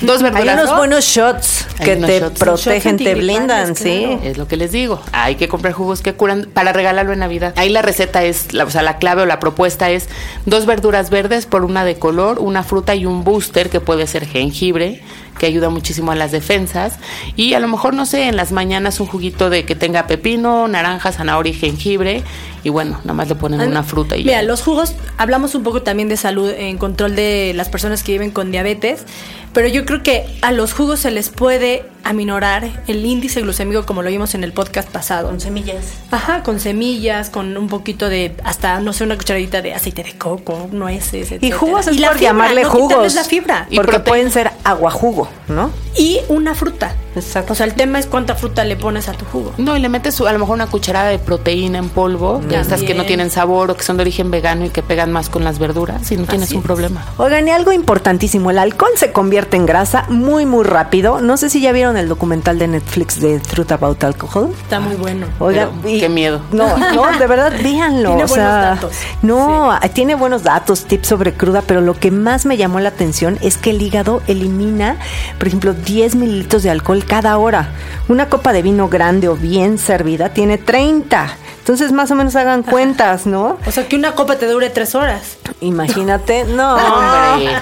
Dos 0.01 0.17
Hay 0.17 0.23
verduras. 0.31 0.55
unos 0.55 0.69
¿no? 0.71 0.77
buenos 0.77 1.05
shots 1.21 1.67
Hay 1.79 1.85
que 1.85 1.95
te 1.97 2.19
shots. 2.19 2.39
protegen, 2.39 2.97
te 2.97 3.15
blindan, 3.15 3.75
sí. 3.75 4.05
claro. 4.05 4.21
Es 4.23 4.37
lo 4.37 4.47
que 4.47 4.57
les 4.57 4.71
digo. 4.71 4.99
Hay 5.11 5.35
que 5.35 5.47
comprar 5.47 5.73
jugos 5.73 6.01
que 6.01 6.13
curan 6.13 6.47
para 6.53 6.73
regalarlo 6.73 7.13
en 7.13 7.19
Navidad. 7.19 7.53
Ahí 7.57 7.69
la 7.69 7.81
receta 7.81 8.23
es, 8.23 8.53
la, 8.53 8.65
o 8.65 8.69
sea, 8.69 8.81
la 8.81 8.97
clave 8.97 9.21
o 9.21 9.25
la 9.25 9.39
propuesta 9.39 9.89
es 9.89 10.09
dos 10.45 10.65
verduras 10.65 11.09
verdes 11.09 11.45
por 11.45 11.63
una 11.63 11.85
de 11.85 11.95
color, 11.95 12.39
una 12.39 12.63
fruta 12.63 12.95
y 12.95 13.05
un 13.05 13.23
booster 13.23 13.69
que 13.69 13.79
puede 13.79 14.07
ser 14.07 14.25
jengibre, 14.27 15.01
que 15.41 15.47
ayuda 15.47 15.71
muchísimo 15.71 16.11
a 16.11 16.15
las 16.15 16.31
defensas. 16.31 16.99
Y 17.35 17.55
a 17.55 17.59
lo 17.59 17.67
mejor, 17.67 17.95
no 17.95 18.05
sé, 18.05 18.27
en 18.27 18.37
las 18.37 18.51
mañanas 18.51 18.99
un 18.99 19.07
juguito 19.07 19.49
de 19.49 19.65
que 19.65 19.73
tenga 19.73 20.05
pepino, 20.05 20.67
naranja, 20.67 21.11
zanahoria 21.11 21.49
y 21.49 21.55
jengibre. 21.55 22.21
Y 22.63 22.69
bueno, 22.69 22.99
nada 22.99 23.13
más 23.15 23.27
le 23.27 23.33
ponen 23.33 23.59
una 23.61 23.81
fruta 23.81 24.15
y 24.15 24.23
Mira, 24.23 24.43
ya. 24.43 24.47
los 24.47 24.61
jugos, 24.61 24.93
hablamos 25.17 25.55
un 25.55 25.63
poco 25.63 25.81
también 25.81 26.09
de 26.09 26.15
salud 26.15 26.47
en 26.55 26.77
control 26.77 27.15
de 27.15 27.53
las 27.55 27.69
personas 27.69 28.03
que 28.03 28.11
viven 28.11 28.29
con 28.29 28.51
diabetes, 28.51 29.03
pero 29.51 29.67
yo 29.67 29.83
creo 29.83 30.03
que 30.03 30.25
a 30.43 30.51
los 30.51 30.73
jugos 30.73 30.99
se 30.99 31.09
les 31.09 31.29
puede 31.29 31.85
aminorar 32.03 32.69
el 32.87 33.05
índice 33.05 33.41
glucémico 33.41 33.85
como 33.85 34.01
lo 34.01 34.09
vimos 34.09 34.33
en 34.35 34.43
el 34.43 34.53
podcast 34.53 34.89
pasado. 34.89 35.29
Con 35.29 35.39
semillas. 35.39 35.85
Ajá, 36.11 36.43
con 36.43 36.59
semillas, 36.59 37.29
con 37.29 37.55
un 37.57 37.67
poquito 37.67 38.09
de, 38.09 38.35
hasta, 38.43 38.79
no 38.79 38.93
sé, 38.93 39.03
una 39.03 39.17
cucharadita 39.17 39.61
de 39.61 39.73
aceite 39.73 40.03
de 40.03 40.17
coco, 40.17 40.67
nueces, 40.71 41.13
Y 41.13 41.19
etcétera. 41.35 41.57
jugos 41.57 41.87
es 41.87 41.99
la 41.99 42.07
por 42.09 42.17
fibra, 42.17 42.29
llamarle 42.31 42.63
no 42.63 42.69
jugos. 42.69 43.13
la 43.13 43.23
fibra. 43.23 43.67
Y 43.69 43.75
porque 43.75 43.91
proteína. 43.91 44.03
pueden 44.05 44.31
ser 44.31 44.51
aguajugo, 44.63 45.29
¿no? 45.47 45.71
Y 45.97 46.19
una 46.29 46.55
fruta. 46.55 46.95
Exacto. 47.15 47.53
O 47.53 47.55
sea, 47.55 47.65
el 47.65 47.73
tema 47.73 47.99
es 47.99 48.05
cuánta 48.05 48.35
fruta 48.35 48.63
le 48.63 48.75
pones 48.75 49.09
a 49.09 49.13
tu 49.13 49.25
jugo. 49.25 49.53
No, 49.57 49.75
y 49.75 49.79
le 49.81 49.89
metes 49.89 50.15
su- 50.15 50.27
a 50.27 50.31
lo 50.33 50.39
mejor 50.39 50.55
una 50.55 50.67
cucharada 50.67 51.09
de 51.09 51.19
proteína 51.19 51.77
en 51.77 51.89
polvo, 51.89 52.39
de 52.39 52.59
estas 52.59 52.81
que 52.83 52.93
no 52.93 53.05
tienen 53.05 53.29
sabor 53.31 53.71
o 53.71 53.75
que 53.77 53.83
son 53.83 53.97
de 53.97 54.01
origen 54.01 54.31
vegano 54.31 54.65
y 54.65 54.69
que 54.69 54.81
pegan 54.81 55.11
más 55.11 55.29
con 55.29 55.43
las 55.43 55.59
verduras, 55.59 56.11
y 56.11 56.17
no 56.17 56.25
tienes 56.25 56.51
un 56.51 56.61
problema. 56.61 57.05
Oigan, 57.17 57.47
y 57.47 57.51
algo 57.51 57.71
importantísimo, 57.71 58.51
el 58.51 58.57
alcohol 58.57 58.91
se 58.95 59.11
convierte 59.11 59.57
en 59.57 59.65
grasa 59.65 60.05
muy, 60.09 60.45
muy 60.45 60.63
rápido. 60.63 61.21
No 61.21 61.37
sé 61.37 61.49
si 61.49 61.59
ya 61.61 61.71
vieron 61.71 61.97
el 61.97 62.07
documental 62.07 62.57
de 62.59 62.67
Netflix 62.67 63.19
de 63.19 63.39
Truth 63.39 63.71
About 63.71 64.03
Alcohol. 64.03 64.49
Está 64.63 64.79
muy 64.79 64.95
bueno. 64.95 65.27
Oigan, 65.39 65.69
Pero, 65.83 65.99
qué 65.99 66.09
miedo. 66.09 66.41
No, 66.51 66.77
no, 66.77 67.17
de 67.19 67.27
verdad, 67.27 67.51
véanlo. 67.63 68.09
Tiene 68.09 68.23
o 68.23 68.27
buenos 68.27 68.31
sea, 68.31 68.55
datos. 68.75 68.91
No, 69.21 69.77
tiene 69.93 70.15
buenos 70.15 70.43
datos, 70.43 70.85
tips 70.85 71.07
sobre 71.07 71.33
cruda, 71.33 71.61
pero 71.65 71.81
lo 71.81 71.93
que 71.93 72.09
más 72.11 72.45
me 72.45 72.57
llamó 72.57 72.79
la 72.79 72.89
atención 72.89 73.37
es 73.41 73.57
que 73.57 73.71
el 73.71 73.81
hígado 73.81 74.21
elimina, 74.27 74.97
por 75.37 75.47
ejemplo, 75.47 75.73
10 75.73 76.15
mililitros 76.15 76.63
de 76.63 76.69
alcohol 76.69 77.00
cada 77.03 77.37
hora. 77.37 77.69
Una 78.07 78.27
copa 78.29 78.51
de 78.53 78.61
vino 78.61 78.89
grande 78.89 79.27
o 79.27 79.35
bien 79.35 79.77
servida 79.77 80.29
tiene 80.29 80.57
30. 80.57 81.27
Entonces, 81.59 81.91
más 81.91 82.09
o 82.11 82.15
menos 82.15 82.35
hagan 82.35 82.63
cuentas, 82.63 83.25
¿no? 83.25 83.57
O 83.67 83.71
sea, 83.71 83.87
que 83.87 83.95
una 83.95 84.13
copa 84.13 84.35
te 84.37 84.47
dure 84.47 84.69
tres 84.69 84.95
horas. 84.95 85.37
Imagínate, 85.61 86.43
no. 86.45 86.75
Hombre. 86.75 87.53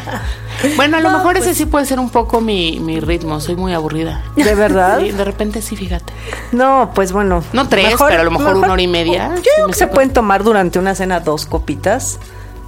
Bueno, 0.75 0.98
a 0.98 1.00
lo 1.01 1.10
No, 1.12 1.17
mejor 1.17 1.34
pues- 1.36 1.46
ese 1.46 1.55
sí 1.55 1.65
puede 1.65 1.86
ser 1.86 2.00
un 2.00 2.10
poco 2.10 2.41
mi, 2.41 2.79
mi 2.79 3.00
ritmo. 3.00 3.39
Soy 3.41 3.55
muy 3.55 3.74
aburrida. 3.74 4.24
¿De 4.36 4.55
verdad? 4.55 5.00
Sí, 5.00 5.12
de 5.12 5.24
repente 5.24 5.62
sí, 5.62 5.75
fíjate. 5.75 6.12
No, 6.51 6.91
pues 6.96 7.12
bueno. 7.12 7.43
No 7.53 7.67
tres, 7.69 7.96
pero 8.08 8.22
a 8.22 8.24
lo 8.24 8.31
mejor 8.31 8.55
una 8.58 8.72
hora 8.74 8.81
y 8.81 8.88
media. 8.88 9.31
Yo 9.36 9.41
creo 9.55 9.67
que 9.67 9.74
se 9.74 9.88
pueden 9.88 10.12
tomar 10.12 10.43
durante 10.43 10.79
una 10.79 10.96
cena 10.96 11.19
dos 11.19 11.46
copitas. 11.46 12.19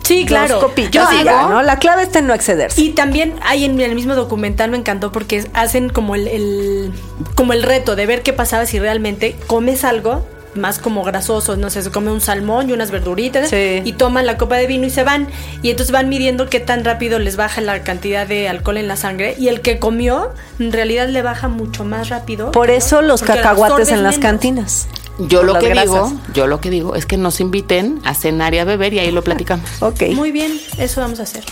Sí, 0.03 0.25
claro. 0.25 0.55
Dos 0.55 0.63
copitas. 0.65 0.91
Yo 0.91 1.09
digo, 1.11 1.23
ya, 1.25 1.47
¿no? 1.47 1.61
La 1.61 1.77
clave 1.79 2.03
está 2.03 2.19
en 2.19 2.27
no 2.27 2.33
excederse. 2.33 2.81
Y 2.81 2.89
también 2.91 3.35
hay 3.43 3.65
en 3.65 3.79
el 3.79 3.95
mismo 3.95 4.15
documental, 4.15 4.71
me 4.71 4.77
encantó 4.77 5.11
porque 5.11 5.45
hacen 5.53 5.89
como 5.89 6.15
el, 6.15 6.27
el- 6.27 6.91
como 7.35 7.53
el 7.53 7.63
reto 7.63 7.95
de 7.95 8.05
ver 8.05 8.21
qué 8.23 8.33
pasaba 8.33 8.65
si 8.65 8.79
realmente 8.79 9.35
comes 9.47 9.83
algo 9.85 10.25
más 10.53 10.79
como 10.79 11.03
grasoso, 11.05 11.55
no 11.55 11.69
sé, 11.69 11.81
se 11.81 11.91
come 11.91 12.11
un 12.11 12.19
salmón 12.19 12.69
y 12.69 12.73
unas 12.73 12.91
verduritas 12.91 13.49
Sí. 13.49 13.81
y 13.85 13.93
toman 13.93 14.25
la 14.25 14.37
copa 14.37 14.57
de 14.57 14.67
vino 14.67 14.85
y 14.85 14.89
se 14.89 15.01
van 15.03 15.29
y 15.61 15.69
entonces 15.69 15.93
van 15.93 16.09
midiendo 16.09 16.49
qué 16.49 16.59
tan 16.59 16.83
rápido 16.83 17.19
les 17.19 17.37
baja 17.37 17.61
la 17.61 17.83
cantidad 17.83 18.27
de 18.27 18.49
alcohol 18.49 18.75
en 18.75 18.89
la 18.89 18.97
sangre 18.97 19.33
y 19.39 19.47
el 19.47 19.61
que 19.61 19.79
comió 19.79 20.31
en 20.59 20.73
realidad 20.73 21.07
le 21.07 21.21
baja 21.21 21.47
mucho 21.47 21.85
más 21.85 22.09
rápido. 22.09 22.51
Por 22.51 22.69
eso 22.69 23.01
los 23.01 23.21
Porque 23.21 23.35
cacahuates 23.37 23.87
en 23.89 24.03
las 24.03 24.17
menos. 24.17 24.29
cantinas. 24.29 24.87
Yo 25.27 25.43
lo 25.43 25.59
que 25.59 25.69
grasas. 25.69 25.85
digo, 26.09 26.21
yo 26.33 26.47
lo 26.47 26.61
que 26.61 26.69
digo 26.69 26.95
es 26.95 27.05
que 27.05 27.17
nos 27.17 27.39
inviten 27.39 28.01
a 28.03 28.13
cenar 28.13 28.53
y 28.53 28.59
a 28.59 28.65
beber 28.65 28.93
y 28.93 28.99
ahí 28.99 29.11
lo 29.11 29.23
platicamos. 29.23 29.69
Ok. 29.81 30.03
Muy 30.13 30.31
bien, 30.31 30.59
eso 30.77 31.01
vamos 31.01 31.19
a 31.19 31.23
hacer. 31.23 31.43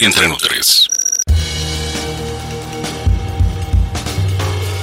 Entre 0.00 0.28
Nutres. 0.28 0.88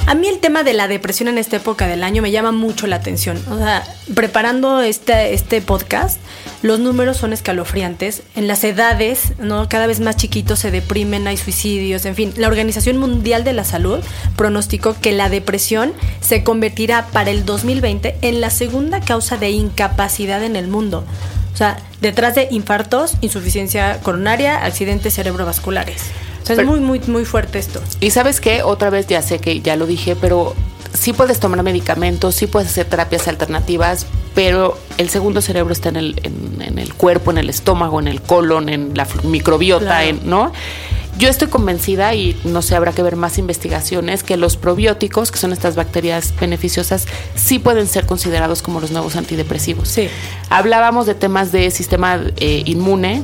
A 0.06 0.14
mí 0.14 0.28
el 0.28 0.38
tema 0.38 0.64
de 0.64 0.74
la 0.74 0.86
depresión 0.86 1.28
en 1.28 1.38
esta 1.38 1.56
época 1.56 1.86
del 1.86 2.04
año 2.04 2.20
me 2.20 2.30
llama 2.30 2.52
mucho 2.52 2.86
la 2.86 2.96
atención. 2.96 3.42
O 3.50 3.56
sea, 3.56 3.82
preparando 4.14 4.82
este, 4.82 5.32
este 5.32 5.62
podcast, 5.62 6.18
los 6.60 6.78
números 6.78 7.16
son 7.16 7.32
escalofriantes. 7.32 8.22
En 8.36 8.46
las 8.46 8.64
edades, 8.64 9.32
¿no? 9.38 9.66
Cada 9.70 9.86
vez 9.86 10.00
más 10.00 10.18
chiquitos 10.18 10.58
se 10.58 10.70
deprimen, 10.70 11.26
hay 11.26 11.38
suicidios, 11.38 12.04
en 12.04 12.14
fin. 12.14 12.34
La 12.36 12.48
Organización 12.48 12.98
Mundial 12.98 13.44
de 13.44 13.54
la 13.54 13.64
Salud 13.64 14.00
pronosticó 14.36 14.94
que 15.00 15.12
la 15.12 15.30
depresión 15.30 15.94
se 16.20 16.44
convertirá 16.44 17.06
para 17.06 17.30
el 17.30 17.46
2020 17.46 18.18
en 18.20 18.42
la 18.42 18.50
segunda 18.50 19.00
causa 19.00 19.38
de 19.38 19.50
incapacidad 19.50 20.44
en 20.44 20.56
el 20.56 20.68
mundo. 20.68 21.04
O 21.54 21.56
sea, 21.56 21.78
detrás 22.02 22.34
de 22.34 22.48
infartos, 22.50 23.14
insuficiencia 23.22 24.00
coronaria, 24.02 24.64
accidentes 24.66 25.14
cerebrovasculares. 25.14 26.02
O 26.44 26.46
sea, 26.46 26.56
es 26.56 26.64
muy, 26.66 26.78
muy, 26.78 27.00
muy 27.06 27.24
fuerte 27.24 27.58
esto. 27.58 27.80
Y 28.00 28.10
sabes 28.10 28.40
qué, 28.40 28.62
otra 28.62 28.90
vez 28.90 29.06
ya 29.06 29.22
sé 29.22 29.38
que 29.38 29.60
ya 29.62 29.76
lo 29.76 29.86
dije, 29.86 30.14
pero 30.14 30.54
sí 30.92 31.12
puedes 31.14 31.40
tomar 31.40 31.62
medicamentos, 31.62 32.34
sí 32.34 32.46
puedes 32.46 32.68
hacer 32.68 32.86
terapias 32.86 33.26
alternativas, 33.28 34.06
pero 34.34 34.78
el 34.98 35.08
segundo 35.08 35.40
cerebro 35.40 35.72
está 35.72 35.88
en 35.88 35.96
el, 35.96 36.20
en, 36.22 36.60
en 36.60 36.78
el 36.78 36.92
cuerpo, 36.94 37.30
en 37.30 37.38
el 37.38 37.48
estómago, 37.48 37.98
en 37.98 38.08
el 38.08 38.20
colon, 38.20 38.68
en 38.68 38.92
la 38.94 39.08
microbiota, 39.24 39.84
Claro. 39.86 40.06
en, 40.08 40.20
¿no? 40.28 40.52
Yo 41.16 41.28
estoy 41.28 41.46
convencida, 41.48 42.12
y 42.14 42.36
no 42.44 42.60
sé, 42.60 42.74
habrá 42.74 42.92
que 42.92 43.02
ver 43.02 43.14
más 43.16 43.38
investigaciones, 43.38 44.22
que 44.24 44.36
los 44.36 44.56
probióticos, 44.56 45.30
que 45.30 45.38
son 45.38 45.52
estas 45.52 45.76
bacterias 45.76 46.34
beneficiosas, 46.40 47.06
sí 47.36 47.60
pueden 47.60 47.86
ser 47.86 48.04
considerados 48.04 48.62
como 48.62 48.80
los 48.80 48.90
nuevos 48.90 49.14
antidepresivos. 49.16 49.88
Sí. 49.88 50.08
Hablábamos 50.50 51.06
de 51.06 51.14
temas 51.14 51.52
de 51.52 51.70
sistema 51.70 52.20
eh, 52.36 52.62
inmune 52.66 53.22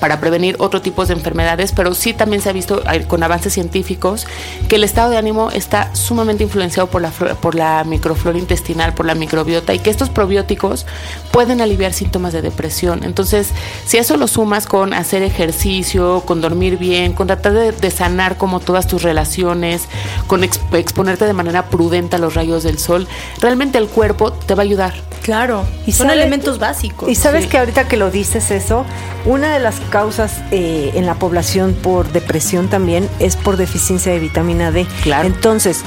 para 0.00 0.20
prevenir 0.20 0.56
otro 0.58 0.82
tipo 0.82 1.04
de 1.04 1.14
enfermedades, 1.14 1.72
pero 1.72 1.94
sí 1.94 2.12
también 2.12 2.42
se 2.42 2.50
ha 2.50 2.52
visto 2.52 2.82
eh, 2.90 3.04
con 3.06 3.22
avances 3.22 3.52
científicos 3.52 4.26
que 4.68 4.76
el 4.76 4.84
estado 4.84 5.10
de 5.10 5.16
ánimo 5.16 5.50
está 5.50 5.94
sumamente 5.94 6.44
influenciado 6.44 6.88
por 6.88 7.02
la, 7.02 7.10
por 7.10 7.54
la 7.54 7.84
microflora 7.84 8.38
intestinal, 8.38 8.94
por 8.94 9.06
la 9.06 9.14
microbiota 9.14 9.74
y 9.74 9.78
que 9.78 9.90
estos 9.90 10.10
probióticos 10.10 10.86
pueden 11.30 11.60
aliviar 11.60 11.92
síntomas 11.92 12.32
de 12.32 12.42
depresión. 12.42 13.04
Entonces, 13.04 13.50
si 13.86 13.98
eso 13.98 14.16
lo 14.16 14.28
sumas 14.28 14.66
con 14.66 14.92
hacer 14.92 15.22
ejercicio, 15.22 16.22
con 16.24 16.40
dormir 16.40 16.78
bien, 16.78 17.12
con 17.12 17.26
tratar 17.26 17.52
de, 17.52 17.72
de 17.72 17.90
sanar 17.90 18.36
como 18.36 18.60
todas 18.60 18.86
tus 18.86 19.02
relaciones, 19.02 19.88
con 20.26 20.44
ex- 20.44 20.60
exponerte 20.72 21.24
de 21.24 21.32
manera 21.32 21.66
prudente 21.66 22.16
a 22.16 22.18
los 22.18 22.34
rayos 22.34 22.62
del 22.62 22.78
sol, 22.78 23.06
realmente 23.40 23.78
el 23.78 23.88
cuerpo 23.88 24.32
te 24.32 24.54
va 24.54 24.62
a 24.62 24.64
ayudar. 24.64 24.94
Claro. 25.22 25.64
Y 25.86 25.92
Son 25.92 26.06
sabe- 26.06 26.20
elementos 26.20 26.58
básicos. 26.58 27.08
Y 27.08 27.14
sabes 27.14 27.44
Sí. 27.44 27.50
que 27.50 27.58
ahorita 27.58 27.88
que 27.88 27.96
lo 27.96 28.10
dices 28.10 28.50
eso, 28.50 28.84
una 29.24 29.52
de 29.52 29.58
las 29.60 29.80
causas 29.90 30.32
eh, 30.52 30.92
en 30.94 31.06
la 31.06 31.14
población 31.14 31.74
por 31.74 32.12
depresión 32.12 32.68
también 32.68 33.08
es 33.18 33.36
por 33.36 33.56
deficiencia 33.56 34.12
de 34.12 34.18
vitamina 34.20 34.70
D. 34.70 34.86
Claro. 35.02 35.26
Entonces, 35.26 35.80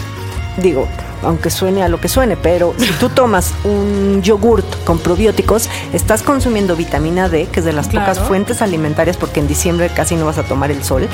digo, 0.57 0.87
aunque 1.23 1.49
suene 1.49 1.83
a 1.83 1.87
lo 1.89 1.99
que 1.99 2.07
suene, 2.07 2.37
pero 2.37 2.73
si 2.77 2.91
tú 2.93 3.09
tomas 3.09 3.53
un 3.63 4.21
yogurt 4.21 4.65
con 4.85 4.99
probióticos, 4.99 5.69
estás 5.93 6.21
consumiendo 6.23 6.75
vitamina 6.75 7.29
D, 7.29 7.47
que 7.51 7.59
es 7.59 7.65
de 7.65 7.73
las 7.73 7.87
Claro. 7.87 8.05
pocas 8.11 8.27
fuentes 8.27 8.61
alimentarias, 8.61 9.17
porque 9.17 9.39
en 9.39 9.47
diciembre 9.47 9.89
casi 9.95 10.15
no 10.15 10.25
vas 10.25 10.37
a 10.37 10.43
tomar 10.43 10.71
el 10.71 10.83
sol, 10.83 11.07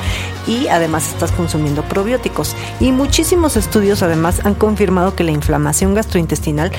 y 0.48 0.68
además 0.68 1.08
estás 1.10 1.32
consumiendo 1.32 1.82
probióticos. 1.84 2.56
Y 2.80 2.92
muchísimos 2.92 3.58
estudios 3.58 4.04
además 4.04 4.42
han 4.46 4.54
confirmado 4.56 5.16
que 5.16 5.24
la 5.24 5.32
inflamación 5.32 5.94
gastrointestinal 5.94 6.72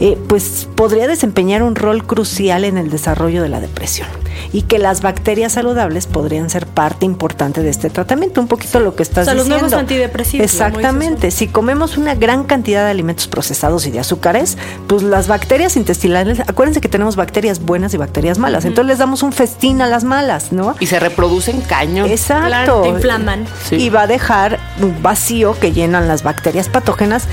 eh, 0.00 0.18
pues 0.28 0.68
podría 0.74 1.06
desempeñar 1.08 1.62
un 1.62 1.74
rol 1.74 2.04
crucial 2.04 2.64
en 2.64 2.78
el 2.78 2.90
desarrollo 2.90 3.42
de 3.42 3.48
la 3.48 3.60
depresión 3.60 4.08
y 4.52 4.62
que 4.62 4.78
las 4.78 5.02
bacterias 5.02 5.52
saludables 5.52 6.06
podrían 6.06 6.48
ser 6.48 6.66
parte 6.66 7.04
importante 7.04 7.62
de 7.62 7.70
este 7.70 7.90
tratamiento, 7.90 8.40
un 8.40 8.46
poquito 8.46 8.78
lo 8.80 8.94
que 8.94 9.02
estás 9.02 9.22
O 9.22 9.24
sea, 9.24 9.34
los 9.34 9.44
diciendo. 9.46 9.66
nuevos 9.68 9.80
antidepresivos. 9.80 10.44
Exactamente, 10.44 11.30
si 11.32 11.48
comemos 11.48 11.96
una 11.98 12.14
gran 12.14 12.44
cantidad 12.44 12.67
de 12.72 12.90
alimentos 12.90 13.28
procesados 13.28 13.86
y 13.86 13.90
de 13.90 14.00
azúcares, 14.00 14.56
pues 14.86 15.02
las 15.02 15.28
bacterias 15.28 15.76
intestinales, 15.76 16.40
acuérdense 16.40 16.80
que 16.80 16.88
tenemos 16.88 17.16
bacterias 17.16 17.60
buenas 17.60 17.94
y 17.94 17.96
bacterias 17.96 18.38
malas, 18.38 18.64
entonces 18.64 18.88
les 18.88 18.98
damos 18.98 19.22
un 19.22 19.32
festín 19.32 19.82
a 19.82 19.86
las 19.86 20.04
malas, 20.04 20.52
¿no? 20.52 20.76
Y 20.80 20.86
se 20.86 21.00
reproducen 21.00 21.60
cañón. 21.60 22.10
Exacto. 22.10 22.46
Claro, 22.46 22.82
te 22.82 22.88
inflaman. 22.88 23.46
Sí. 23.64 23.76
Y 23.76 23.90
va 23.90 24.02
a 24.02 24.06
dejar 24.06 24.58
un 24.80 25.02
vacío 25.02 25.58
que 25.58 25.72
llenan 25.72 26.08
las 26.08 26.22
bacterias 26.22 26.68
patógenas, 26.68 27.24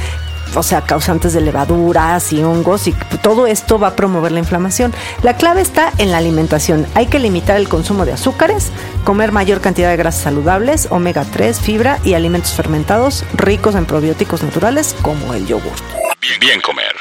o 0.55 0.63
sea, 0.63 0.81
causantes 0.81 1.33
de 1.33 1.41
levaduras 1.41 2.31
y 2.33 2.43
hongos, 2.43 2.87
y 2.87 2.93
todo 3.21 3.47
esto 3.47 3.79
va 3.79 3.89
a 3.89 3.95
promover 3.95 4.31
la 4.31 4.39
inflamación. 4.39 4.93
La 5.21 5.35
clave 5.35 5.61
está 5.61 5.91
en 5.97 6.11
la 6.11 6.17
alimentación. 6.17 6.85
Hay 6.95 7.07
que 7.07 7.19
limitar 7.19 7.57
el 7.57 7.69
consumo 7.69 8.05
de 8.05 8.13
azúcares, 8.13 8.71
comer 9.03 9.31
mayor 9.31 9.61
cantidad 9.61 9.89
de 9.89 9.97
grasas 9.97 10.23
saludables, 10.23 10.87
omega 10.89 11.25
3, 11.25 11.59
fibra 11.59 11.99
y 12.03 12.13
alimentos 12.13 12.53
fermentados 12.53 13.23
ricos 13.33 13.75
en 13.75 13.85
probióticos 13.85 14.43
naturales 14.43 14.95
como 15.01 15.33
el 15.33 15.45
yogur. 15.45 15.73
Bien, 16.21 16.39
bien 16.39 16.61
comer. 16.61 16.95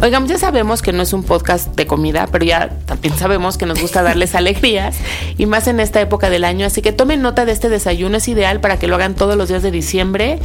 Oigan, 0.00 0.28
ya 0.28 0.38
sabemos 0.38 0.80
que 0.80 0.92
no 0.92 1.02
es 1.02 1.12
un 1.12 1.24
podcast 1.24 1.74
de 1.74 1.88
comida, 1.88 2.28
pero 2.30 2.44
ya 2.44 2.68
también 2.86 3.18
sabemos 3.18 3.58
que 3.58 3.66
nos 3.66 3.80
gusta 3.80 4.02
darles 4.02 4.34
alegrías 4.36 4.96
y 5.36 5.46
más 5.46 5.66
en 5.66 5.80
esta 5.80 6.00
época 6.00 6.30
del 6.30 6.44
año. 6.44 6.66
Así 6.66 6.82
que 6.82 6.92
tomen 6.92 7.20
nota 7.20 7.44
de 7.44 7.52
este 7.52 7.68
desayuno, 7.68 8.16
es 8.16 8.28
ideal 8.28 8.60
para 8.60 8.78
que 8.78 8.86
lo 8.86 8.94
hagan 8.94 9.16
todos 9.16 9.36
los 9.36 9.48
días 9.48 9.62
de 9.62 9.72
diciembre. 9.72 10.38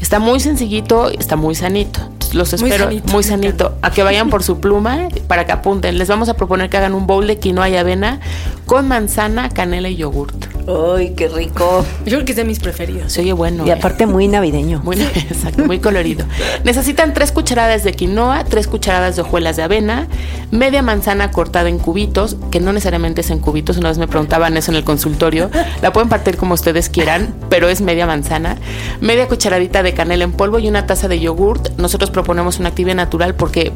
Está 0.00 0.18
muy 0.18 0.40
sencillito, 0.40 1.10
está 1.10 1.36
muy 1.36 1.54
sanito. 1.54 2.00
Los 2.32 2.52
Muy 2.60 2.70
espero 2.70 2.84
sanito, 2.84 3.12
muy 3.12 3.22
sanito. 3.22 3.74
A 3.82 3.90
que 3.90 4.02
vayan 4.02 4.30
por 4.30 4.42
su 4.42 4.60
pluma 4.60 5.08
para 5.26 5.46
que 5.46 5.52
apunten. 5.52 5.98
Les 5.98 6.08
vamos 6.08 6.28
a 6.28 6.34
proponer 6.34 6.68
que 6.70 6.76
hagan 6.76 6.94
un 6.94 7.06
bowl 7.06 7.26
de 7.26 7.38
quinoa 7.38 7.68
y 7.68 7.76
avena 7.76 8.20
con 8.66 8.88
manzana, 8.88 9.48
canela 9.48 9.88
y 9.88 9.96
yogurt. 9.96 10.55
¡Ay, 10.68 11.14
qué 11.16 11.28
rico! 11.28 11.84
Yo 12.04 12.16
creo 12.16 12.24
que 12.24 12.32
es 12.32 12.36
de 12.36 12.44
mis 12.44 12.58
preferidos. 12.58 13.12
Se 13.12 13.20
oye 13.20 13.32
bueno. 13.32 13.64
Y 13.64 13.70
¿eh? 13.70 13.72
aparte 13.72 14.06
muy 14.06 14.26
navideño. 14.26 14.80
Muy, 14.82 15.00
exacto, 15.14 15.64
muy 15.64 15.78
colorido. 15.78 16.24
Necesitan 16.64 17.14
tres 17.14 17.30
cucharadas 17.30 17.84
de 17.84 17.92
quinoa, 17.92 18.44
tres 18.44 18.66
cucharadas 18.66 19.16
de 19.16 19.22
hojuelas 19.22 19.56
de 19.56 19.62
avena, 19.62 20.08
media 20.50 20.82
manzana 20.82 21.30
cortada 21.30 21.68
en 21.68 21.78
cubitos, 21.78 22.36
que 22.50 22.58
no 22.58 22.72
necesariamente 22.72 23.20
es 23.20 23.30
en 23.30 23.38
cubitos, 23.38 23.76
una 23.76 23.90
vez 23.90 23.98
me 23.98 24.08
preguntaban 24.08 24.56
eso 24.56 24.72
en 24.72 24.76
el 24.76 24.84
consultorio. 24.84 25.50
La 25.82 25.92
pueden 25.92 26.08
partir 26.08 26.36
como 26.36 26.54
ustedes 26.54 26.88
quieran, 26.88 27.34
pero 27.48 27.68
es 27.68 27.80
media 27.80 28.06
manzana, 28.06 28.56
media 29.00 29.28
cucharadita 29.28 29.82
de 29.84 29.94
canela 29.94 30.24
en 30.24 30.32
polvo 30.32 30.58
y 30.58 30.68
una 30.68 30.86
taza 30.86 31.06
de 31.06 31.20
yogurt. 31.20 31.76
Nosotros 31.78 32.10
proponemos 32.10 32.58
una 32.58 32.70
actividad 32.70 32.96
natural 32.96 33.36
porque 33.36 33.72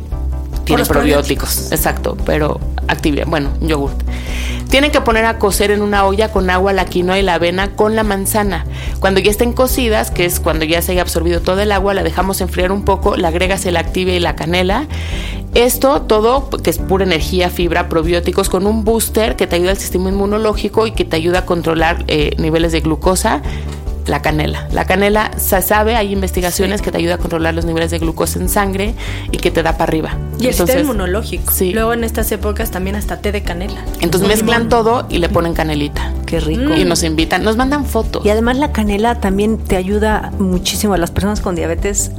tiene 0.64 0.84
probióticos. 0.84 1.70
Exacto, 1.72 2.16
pero 2.26 2.60
activia, 2.88 3.24
bueno, 3.26 3.50
yogurt. 3.60 4.00
Tienen 4.70 4.92
que 4.92 5.00
poner 5.00 5.24
a 5.24 5.38
cocer 5.38 5.72
en 5.72 5.82
una 5.82 6.06
olla 6.06 6.30
con 6.30 6.48
agua 6.48 6.72
la 6.72 6.84
quinoa 6.84 7.18
y 7.18 7.22
la 7.22 7.34
avena 7.34 7.74
con 7.74 7.96
la 7.96 8.04
manzana. 8.04 8.64
Cuando 9.00 9.18
ya 9.18 9.32
estén 9.32 9.52
cocidas, 9.52 10.12
que 10.12 10.24
es 10.24 10.38
cuando 10.38 10.64
ya 10.64 10.80
se 10.80 10.92
haya 10.92 11.02
absorbido 11.02 11.40
todo 11.40 11.60
el 11.60 11.72
agua, 11.72 11.92
la 11.92 12.04
dejamos 12.04 12.40
enfriar 12.40 12.70
un 12.70 12.84
poco, 12.84 13.16
le 13.16 13.26
agregas 13.26 13.66
el 13.66 13.76
activia 13.76 14.14
y 14.14 14.20
la 14.20 14.36
canela. 14.36 14.86
Esto 15.54 16.02
todo, 16.02 16.48
que 16.50 16.70
es 16.70 16.78
pura 16.78 17.02
energía, 17.02 17.50
fibra, 17.50 17.88
probióticos, 17.88 18.48
con 18.48 18.64
un 18.68 18.84
booster 18.84 19.34
que 19.34 19.48
te 19.48 19.56
ayuda 19.56 19.72
al 19.72 19.78
sistema 19.78 20.08
inmunológico 20.08 20.86
y 20.86 20.92
que 20.92 21.04
te 21.04 21.16
ayuda 21.16 21.40
a 21.40 21.46
controlar 21.46 22.04
eh, 22.06 22.36
niveles 22.38 22.70
de 22.70 22.80
glucosa. 22.80 23.42
La 24.06 24.22
canela. 24.22 24.66
La 24.72 24.84
canela 24.84 25.30
se 25.36 25.60
sabe, 25.62 25.96
hay 25.96 26.12
investigaciones 26.12 26.82
que 26.82 26.90
te 26.90 26.98
ayuda 26.98 27.14
a 27.14 27.18
controlar 27.18 27.54
los 27.54 27.64
niveles 27.64 27.90
de 27.90 27.98
glucosa 27.98 28.38
en 28.38 28.48
sangre 28.48 28.94
y 29.30 29.38
que 29.38 29.50
te 29.50 29.62
da 29.62 29.72
para 29.72 29.84
arriba. 29.84 30.16
Y 30.38 30.46
el 30.46 30.54
sistema 30.54 30.80
inmunológico. 30.80 31.52
Sí. 31.52 31.72
Luego 31.72 31.92
en 31.92 32.04
estas 32.04 32.30
épocas 32.32 32.70
también 32.70 32.96
hasta 32.96 33.18
té 33.18 33.32
de 33.32 33.42
canela. 33.42 33.84
Entonces 34.00 34.28
mezclan 34.28 34.68
todo 34.68 35.06
y 35.08 35.18
le 35.18 35.28
ponen 35.28 35.54
canelita. 35.54 36.12
Qué 36.26 36.40
rico. 36.40 36.74
Y 36.74 36.84
nos 36.84 37.02
invitan, 37.02 37.42
nos 37.44 37.56
mandan 37.56 37.84
fotos. 37.84 38.24
Y 38.24 38.30
además 38.30 38.56
la 38.56 38.72
canela 38.72 39.20
también 39.20 39.58
te 39.58 39.76
ayuda 39.76 40.32
muchísimo 40.38 40.94
a 40.94 40.98
las 40.98 41.10
personas 41.10 41.40
con 41.40 41.54
diabetes 41.54 42.12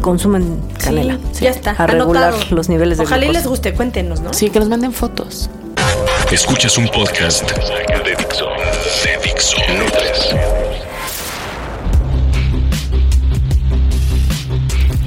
consumen 0.00 0.60
canela. 0.82 1.18
Sí, 1.32 1.44
ya 1.44 1.50
está. 1.50 1.70
A 1.72 1.86
regular 1.86 2.32
anotado. 2.34 2.54
los 2.54 2.68
niveles 2.68 2.98
de 2.98 3.04
Ojalá 3.04 3.24
y 3.24 3.28
glucosa. 3.28 3.40
les 3.40 3.48
guste, 3.48 3.74
cuéntenos, 3.74 4.20
¿no? 4.20 4.32
Sí, 4.32 4.50
que 4.50 4.58
nos 4.58 4.68
manden 4.68 4.92
fotos. 4.92 5.50
Escuchas 6.30 6.76
un 6.78 6.88
podcast 6.88 7.50
de 7.50 8.16
Dixo. 8.16 8.46
De 9.04 9.18
Dixo. 9.24 9.56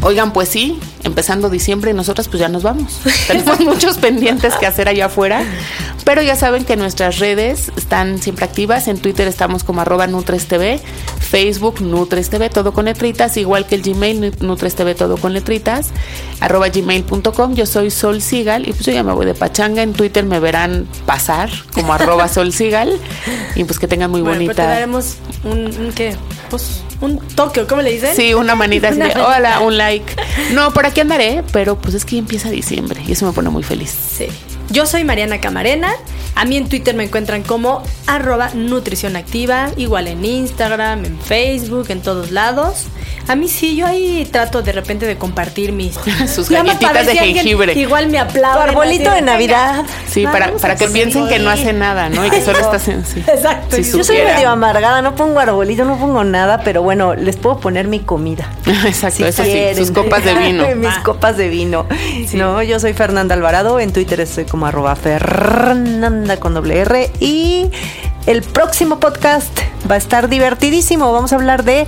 Oigan, 0.04 0.34
pues 0.34 0.50
sí, 0.50 0.80
empezando 1.04 1.50
diciembre 1.50 1.92
y 1.92 1.94
nosotras 1.94 2.28
pues 2.28 2.40
ya 2.40 2.50
nos 2.50 2.64
vamos. 2.64 3.02
Tenemos 3.28 3.60
muchos 3.60 4.00
pendientes 4.00 4.56
que 4.56 4.66
hacer 4.66 4.88
allá 4.88 5.06
afuera, 5.06 5.44
pero 6.06 6.24
ya 6.24 6.36
saben 6.36 6.66
que 6.66 6.76
nuestras 6.76 7.20
redes 7.20 7.72
están 7.78 8.20
siempre 8.20 8.46
activas. 8.46 8.88
En 8.88 8.98
Twitter 8.98 9.28
estamos 9.28 9.64
como 9.64 9.82
arroba 9.82 10.08
NutresTV, 10.08 10.80
Facebook 11.32 11.82
NutresTV, 11.82 12.50
todo 12.50 12.74
con 12.74 12.84
letritas, 12.86 13.38
igual 13.38 13.66
que 13.66 13.76
el 13.76 13.82
Gmail 13.84 14.36
NutresTV, 14.42 14.96
todo 14.96 15.16
con 15.16 15.32
letritas, 15.32 15.92
arroba 16.42 16.68
gmail.com. 16.68 17.56
Yo 17.56 17.66
soy 17.66 17.90
Sol 17.90 18.22
Sigal 18.22 18.68
y 18.68 18.74
pues 18.74 18.86
yo 18.86 18.92
ya 18.92 19.02
me 19.02 19.14
voy 19.14 19.26
de 19.26 19.34
pachanga. 19.34 19.82
En 19.82 19.94
Twitter 19.94 20.26
me 20.26 20.42
verán 20.42 20.90
pasar 21.06 21.50
como 21.74 21.94
arroba 21.94 22.28
Sol 22.28 22.52
Sigal 22.52 23.00
y 23.56 23.64
pues 23.64 23.80
que 23.80 23.88
tengan 23.88 24.12
muy 24.12 24.20
Bueno, 24.20 24.40
te 24.40 24.46
bonita... 24.46 24.66
daremos 24.66 25.16
un, 25.46 25.68
un 25.68 25.94
¿qué? 25.96 26.18
Pues 26.50 26.84
un 27.00 27.18
toque, 27.20 27.62
¿o 27.62 27.68
¿cómo 27.68 27.82
le 27.82 27.94
dicen? 27.94 28.14
Sí, 28.14 28.34
una 28.34 28.56
manita 28.56 28.90
así 28.90 29.00
de, 29.00 29.14
hola, 29.16 29.62
un 29.62 29.78
like. 29.78 30.14
No, 30.52 30.74
por 30.74 30.86
aquí 30.86 31.00
andaré, 31.00 31.44
pero 31.54 31.78
pues 31.78 31.96
es 31.96 32.04
que 32.04 32.18
ya 32.18 32.20
empieza 32.20 32.50
diciembre 32.50 33.02
y 33.08 33.14
eso 33.14 33.26
me 33.26 33.32
pone 33.32 33.50
muy 33.50 33.64
feliz. 33.64 33.90
Sí. 33.90 34.28
Yo 34.72 34.86
soy 34.86 35.04
Mariana 35.04 35.42
Camarena. 35.42 35.92
A 36.34 36.46
mí 36.46 36.56
en 36.56 36.70
Twitter 36.70 36.96
me 36.96 37.04
encuentran 37.04 37.44
como 37.44 37.84
arroba 38.08 38.52
nutrición 38.54 39.18
activa, 39.18 39.70
igual 39.76 40.08
en 40.08 40.24
Instagram, 40.24 41.04
en 41.04 41.20
Facebook, 41.20 41.88
en 41.90 42.02
todos 42.02 42.32
lados. 42.32 42.88
A 43.28 43.36
mí 43.36 43.48
sí, 43.48 43.76
yo 43.76 43.86
ahí 43.86 44.28
trato 44.32 44.62
de 44.62 44.72
repente 44.72 45.06
de 45.06 45.18
compartir 45.18 45.72
mis 45.72 45.94
Sus 46.34 46.50
galletitas 46.50 47.06
de 47.06 47.16
jengibre. 47.16 47.74
Igual 47.74 48.10
me 48.10 48.18
aplaude. 48.20 48.56
Tu 48.56 48.62
arbolito 48.62 49.12
de 49.12 49.22
Navidad. 49.22 49.84
Sí, 50.08 50.24
para, 50.24 50.54
para 50.54 50.76
que 50.76 50.88
piensen 50.88 51.28
que 51.28 51.40
no 51.40 51.50
hace 51.50 51.74
nada, 51.74 52.10
¿no? 52.10 52.26
Y 52.26 52.30
que 52.30 52.42
solo 52.42 52.60
estás 52.60 52.88
en 52.88 53.06
sí. 53.06 53.20
Exacto. 53.20 53.76
Si 53.76 53.84
Yo 53.84 54.04
soy 54.04 54.18
medio 54.18 54.50
amargada, 54.50 55.02
no 55.02 55.16
pongo 55.16 55.40
arbolito, 55.40 55.86
no 55.86 55.98
pongo 55.98 56.24
nada, 56.24 56.62
pero 56.64 56.82
bueno, 56.82 57.14
les 57.16 57.38
puedo 57.38 57.60
poner 57.60 57.88
mi 57.88 58.00
comida. 58.00 58.50
Exacto, 58.86 59.18
Si 59.18 59.24
eso 59.24 59.44
sí, 59.44 59.76
sus 59.76 59.92
copas 59.92 60.24
de 60.26 60.34
vino. 60.34 60.66
Mis 60.76 60.90
Va. 60.90 61.04
copas 61.04 61.38
de 61.38 61.50
vino. 61.50 61.86
No, 62.34 62.64
yo 62.64 62.80
soy 62.80 62.94
Fernanda 62.94 63.36
Alvarado, 63.36 63.80
en 63.80 63.94
Twitter 63.94 64.20
estoy 64.20 64.46
como 64.46 64.61
arroba 64.66 64.96
Fernanda 64.96 66.38
con 66.40 66.54
doble 66.54 66.80
R 66.80 67.12
y 67.20 67.70
el 68.26 68.44
próximo 68.44 69.00
podcast 69.00 69.52
va 69.90 69.96
a 69.96 69.98
estar 69.98 70.30
divertidísimo. 70.30 71.12
Vamos 71.12 71.34
a 71.34 71.36
hablar 71.36 71.64
de 71.64 71.88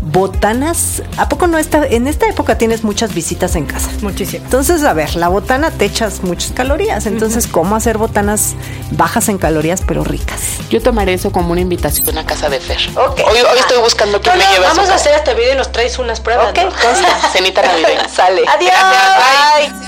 botanas. 0.00 1.02
¿A 1.16 1.28
poco 1.28 1.46
no 1.46 1.58
está? 1.58 1.84
En 1.86 2.06
esta 2.06 2.26
época 2.28 2.56
tienes 2.58 2.82
muchas 2.84 3.14
visitas 3.14 3.56
en 3.56 3.66
casa. 3.66 3.90
Muchísimo. 4.00 4.44
Entonces, 4.44 4.82
a 4.84 4.92
ver, 4.92 5.16
la 5.16 5.28
botana 5.28 5.70
te 5.70 5.84
echas 5.84 6.22
muchas 6.22 6.52
calorías. 6.52 7.06
Entonces, 7.06 7.46
¿cómo 7.46 7.76
hacer 7.76 7.98
botanas 7.98 8.54
bajas 8.92 9.28
en 9.28 9.38
calorías 9.38 9.82
pero 9.86 10.04
ricas? 10.04 10.40
Yo 10.70 10.82
tomaré 10.82 11.14
eso 11.14 11.30
como 11.30 11.52
una 11.52 11.60
invitación 11.60 12.16
a 12.16 12.24
casa 12.24 12.48
de 12.48 12.60
Fer. 12.60 12.78
Hoy, 12.96 13.22
hoy 13.22 13.58
estoy 13.58 13.78
buscando 13.80 14.20
que 14.20 14.30
No, 14.30 14.36
me 14.36 14.44
no, 14.44 14.50
lleve 14.50 14.66
vamos 14.66 14.88
a 14.88 14.94
hacer 14.94 15.14
este 15.14 15.34
video 15.34 15.54
y 15.54 15.56
nos 15.56 15.70
traes 15.72 15.98
unas 15.98 16.20
pruebas. 16.20 16.50
Ok, 16.50 16.58
¿no? 16.58 16.70
consta. 16.70 17.28
Cenita 17.32 17.62
navideña. 17.62 18.08
Sale. 18.08 18.42
Adiós. 18.48 18.72
Gracias, 18.72 19.80
Bye. 19.80 19.87